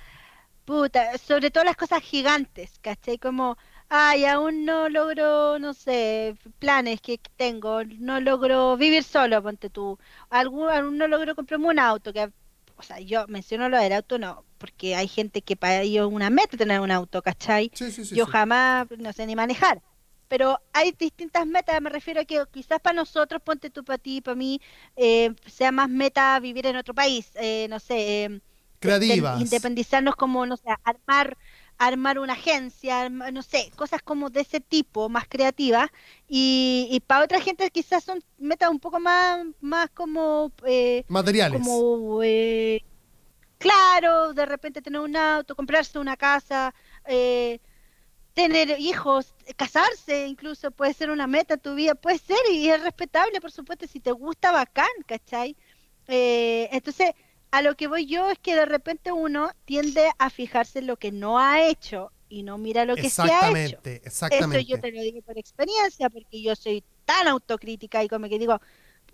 [0.65, 3.19] puta, sobre todo las cosas gigantes, ¿cachai?
[3.19, 3.59] Como,
[3.91, 9.99] ay, aún no logro, no sé, planes que tengo, no logro vivir solo, ponte tú,
[10.31, 12.31] algún, aún no logro comprarme un auto, que,
[12.77, 16.31] o sea, yo menciono lo del auto, no, porque hay gente que para ellos una
[16.31, 17.71] meta tener un auto, ¿cachai?
[18.17, 19.83] yo jamás, no sé ni manejar
[20.29, 24.21] pero hay distintas metas, me refiero a que quizás para nosotros, ponte tú para ti,
[24.21, 24.61] para mí,
[24.97, 28.41] eh, sea más meta vivir en otro país, eh, no sé, eh,
[28.81, 29.41] creativas.
[29.41, 31.37] independizarnos como, no sé, armar
[31.77, 35.91] armar una agencia, no sé, cosas como de ese tipo, más creativas,
[36.29, 40.53] y, y para otra gente quizás son metas un poco más, más como...
[41.09, 41.61] Materiales.
[41.61, 42.21] Como,
[43.59, 46.75] claro, de repente tener un auto, comprarse una casa,
[47.07, 47.61] eh,
[48.35, 52.83] tener hijos, casarse incluso puede ser una meta en tu vida, puede ser y es
[52.83, 55.57] respetable, por supuesto, si te gusta, bacán, ¿cachai?
[56.09, 57.13] Eh, entonces,
[57.53, 60.97] a lo que voy yo es que de repente uno tiende a fijarse en lo
[60.97, 63.79] que no ha hecho y no mira lo que se ha hecho.
[63.85, 68.29] Exactamente, Eso yo te lo digo por experiencia, porque yo soy tan autocrítica y como
[68.29, 68.61] que digo,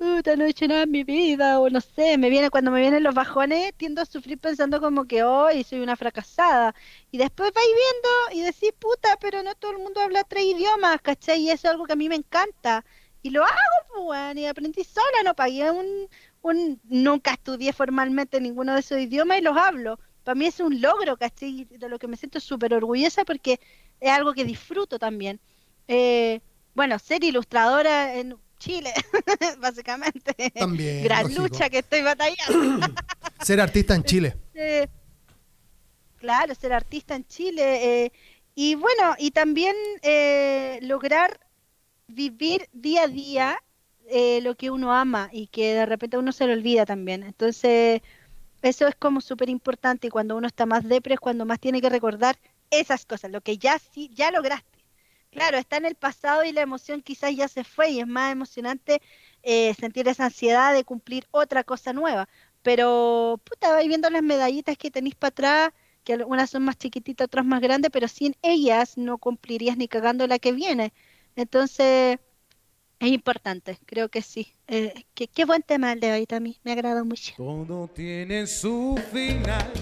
[0.00, 2.80] puta, no he hecho nada en mi vida, o no sé, me viene, cuando me
[2.80, 6.74] vienen los bajones, tiendo a sufrir pensando como que hoy soy una fracasada.
[7.10, 11.00] Y después vais viendo y decís, puta, pero no todo el mundo habla tres idiomas,
[11.02, 11.42] ¿cachai?
[11.42, 12.84] Y eso es algo que a mí me encanta.
[13.22, 13.54] Y lo hago,
[13.94, 16.08] pues, y aprendí sola, no pagué un,
[16.42, 20.00] un, nunca estudié formalmente ninguno de esos idiomas y los hablo.
[20.24, 21.66] Para mí es un logro, ¿cachai?
[21.66, 23.60] De lo que me siento súper orgullosa porque
[24.00, 25.40] es algo que disfruto también.
[25.88, 26.40] eh,
[26.74, 28.92] bueno, ser ilustradora en Chile,
[29.58, 30.52] básicamente.
[30.54, 31.02] También.
[31.02, 31.42] Gran lógico.
[31.42, 32.86] lucha que estoy batallando.
[33.42, 34.36] Ser artista en Chile.
[34.54, 34.86] Eh,
[36.18, 38.04] claro, ser artista en Chile.
[38.04, 38.12] eh,
[38.54, 41.40] y bueno, y también eh, lograr
[42.08, 43.58] vivir día a día
[44.08, 47.22] eh, lo que uno ama y que de repente uno se lo olvida también.
[47.22, 48.02] Entonces,
[48.60, 51.80] eso es como súper importante y cuando uno está más depre es cuando más tiene
[51.80, 52.36] que recordar
[52.70, 54.79] esas cosas, lo que ya sí, ya lograste.
[55.30, 58.32] Claro, está en el pasado y la emoción quizás ya se fue y es más
[58.32, 59.00] emocionante
[59.42, 62.28] eh, sentir esa ansiedad de cumplir otra cosa nueva.
[62.62, 65.70] Pero, puta, vais viendo las medallitas que tenéis para atrás,
[66.04, 70.26] que algunas son más chiquititas, otras más grandes, pero sin ellas no cumplirías ni cagando
[70.26, 70.92] la que viene.
[71.36, 72.18] Entonces,
[72.98, 74.52] es importante, creo que sí.
[74.66, 77.32] Eh, qué, buen tema el de hoy también, me ha agradado mucho.
[77.94, 79.72] Tiene su final.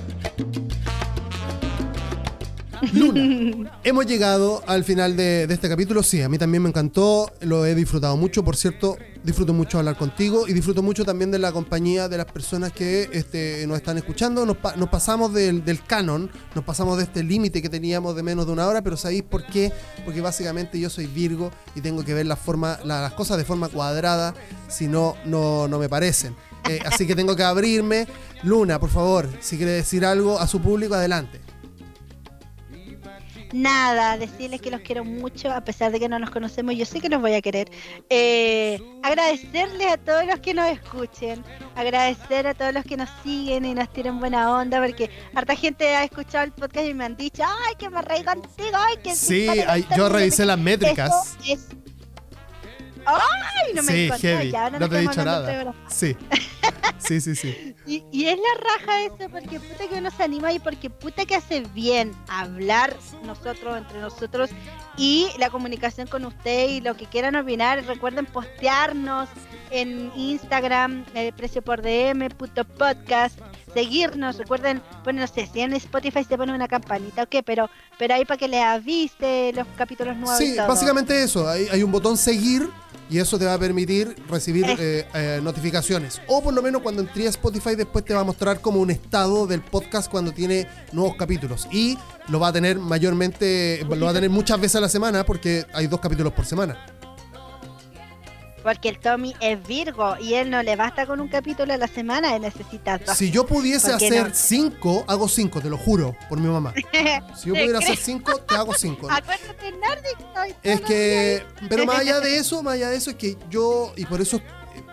[2.93, 3.79] Luna.
[3.85, 6.03] Hemos llegado al final de, este capítulo.
[6.03, 7.31] Sí, a mí también me encantó.
[7.41, 8.45] Lo he disfrutado mucho.
[8.45, 12.27] Por cierto, disfruto mucho hablar contigo y disfruto mucho también de la compañía de las
[12.27, 14.45] personas que este, nos están escuchando.
[14.47, 18.47] Nos, pa- nos pasamos del, canon, nos pasamos de este límite que teníamos de menos
[18.47, 18.83] de una hora.
[18.83, 19.73] Pero ¿sabéis por qué?
[20.05, 23.45] Porque básicamente yo soy Virgo y tengo que ver la forma, la- las cosas de
[23.45, 24.35] forma cuadrada.
[24.69, 26.35] Si no, no, no me parecen.
[26.69, 28.07] Eh, así que tengo que abrirme.
[28.43, 31.41] Luna, por favor, si quiere decir algo a su público, adelante.
[33.53, 37.01] Nada, decirles que los quiero mucho, a pesar de que no nos conocemos, yo sé
[37.01, 37.71] que los voy a querer.
[38.11, 41.43] Eh, agradecerles a todos los que nos escuchen,
[41.75, 45.97] agradecer a todos los que nos siguen y nos tienen buena onda, porque harta gente
[45.97, 49.15] ha escuchado el podcast y me han dicho, ay, que me reí contigo, ay, que
[49.15, 50.09] Sí, ay, yo niña".
[50.19, 51.37] revisé las métricas.
[51.43, 51.69] Eso es...
[53.07, 53.73] ¡Ay!
[53.75, 54.51] No me sí, heavy.
[54.51, 55.75] ya, no nos te he dicho nada.
[55.89, 56.15] Sí.
[56.99, 57.75] Sí, sí, sí.
[57.87, 61.25] y, y es la raja eso, porque puta que uno se anima y porque puta
[61.25, 64.51] que hace bien hablar nosotros, entre nosotros,
[64.97, 67.85] y la comunicación con usted y lo que quieran opinar.
[67.87, 69.29] Recuerden postearnos
[69.71, 73.39] en Instagram, el precio por DM, puto podcast,
[73.73, 74.37] seguirnos.
[74.39, 78.15] Recuerden, bueno, no sé, si en Spotify se pone una campanita o qué, pero, pero
[78.15, 80.41] ahí para que le avise los capítulos nuevos.
[80.41, 80.69] y Sí, todo.
[80.69, 81.49] básicamente eso.
[81.49, 82.69] Hay, hay un botón seguir
[83.11, 86.21] y eso te va a permitir recibir eh, eh, notificaciones.
[86.27, 88.91] O por lo menos cuando entres a Spotify después te va a mostrar como un
[88.91, 91.67] estado del podcast cuando tiene nuevos capítulos.
[91.73, 91.97] Y
[92.29, 95.65] lo va a tener mayormente, lo va a tener muchas veces a la semana porque
[95.73, 96.98] hay dos capítulos por semana.
[98.63, 101.89] Porque el Tommy es Virgo y él no le basta con un capítulo a la
[101.89, 103.17] semana, él necesita dos.
[103.17, 104.35] Si yo pudiese ¿Por qué hacer no?
[104.35, 106.75] cinco, hago cinco, te lo juro, por mi mamá.
[107.37, 109.09] Si yo pudiera hacer cinco, te hago cinco.
[109.11, 109.69] Acuérdate,
[110.19, 113.93] estoy Es que, pero más allá de eso, más allá de eso, es que yo,
[113.97, 114.43] y por eso eh,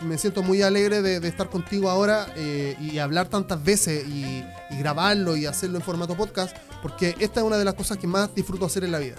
[0.01, 4.43] me siento muy alegre de, de estar contigo ahora eh, y hablar tantas veces y,
[4.69, 8.07] y grabarlo y hacerlo en formato podcast, porque esta es una de las cosas que
[8.07, 9.15] más disfruto hacer en la vida.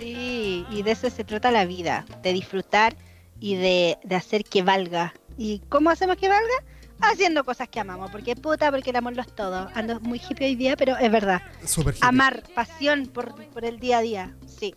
[0.00, 2.96] Sí, y de eso se trata la vida, de disfrutar
[3.38, 5.14] y de, de hacer que valga.
[5.36, 6.64] ¿Y cómo hacemos que valga?
[7.00, 9.70] Haciendo cosas que amamos, porque puta, porque el amor lo es todo.
[9.74, 11.42] Ando muy hippie hoy día, pero es verdad.
[11.66, 11.94] Hippie.
[12.02, 14.74] Amar, pasión por, por el día a día, sí.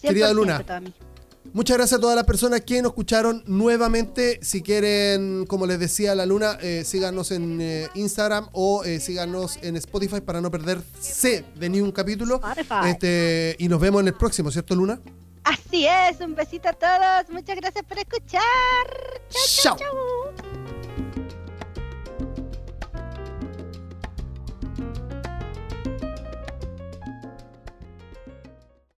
[0.00, 0.62] Querida 100% Luna.
[1.56, 4.38] Muchas gracias a todas las personas que nos escucharon nuevamente.
[4.42, 9.58] Si quieren, como les decía la Luna, eh, síganos en eh, Instagram o eh, síganos
[9.62, 12.34] en Spotify para no perderse de ni un capítulo.
[12.34, 12.90] Spotify.
[12.90, 15.00] Este, y nos vemos en el próximo, ¿cierto, Luna?
[15.44, 17.30] Así es, un besito a todos.
[17.32, 18.42] Muchas gracias por escuchar.
[19.30, 20.34] Chau, chau, Chao.
[20.34, 20.65] chau.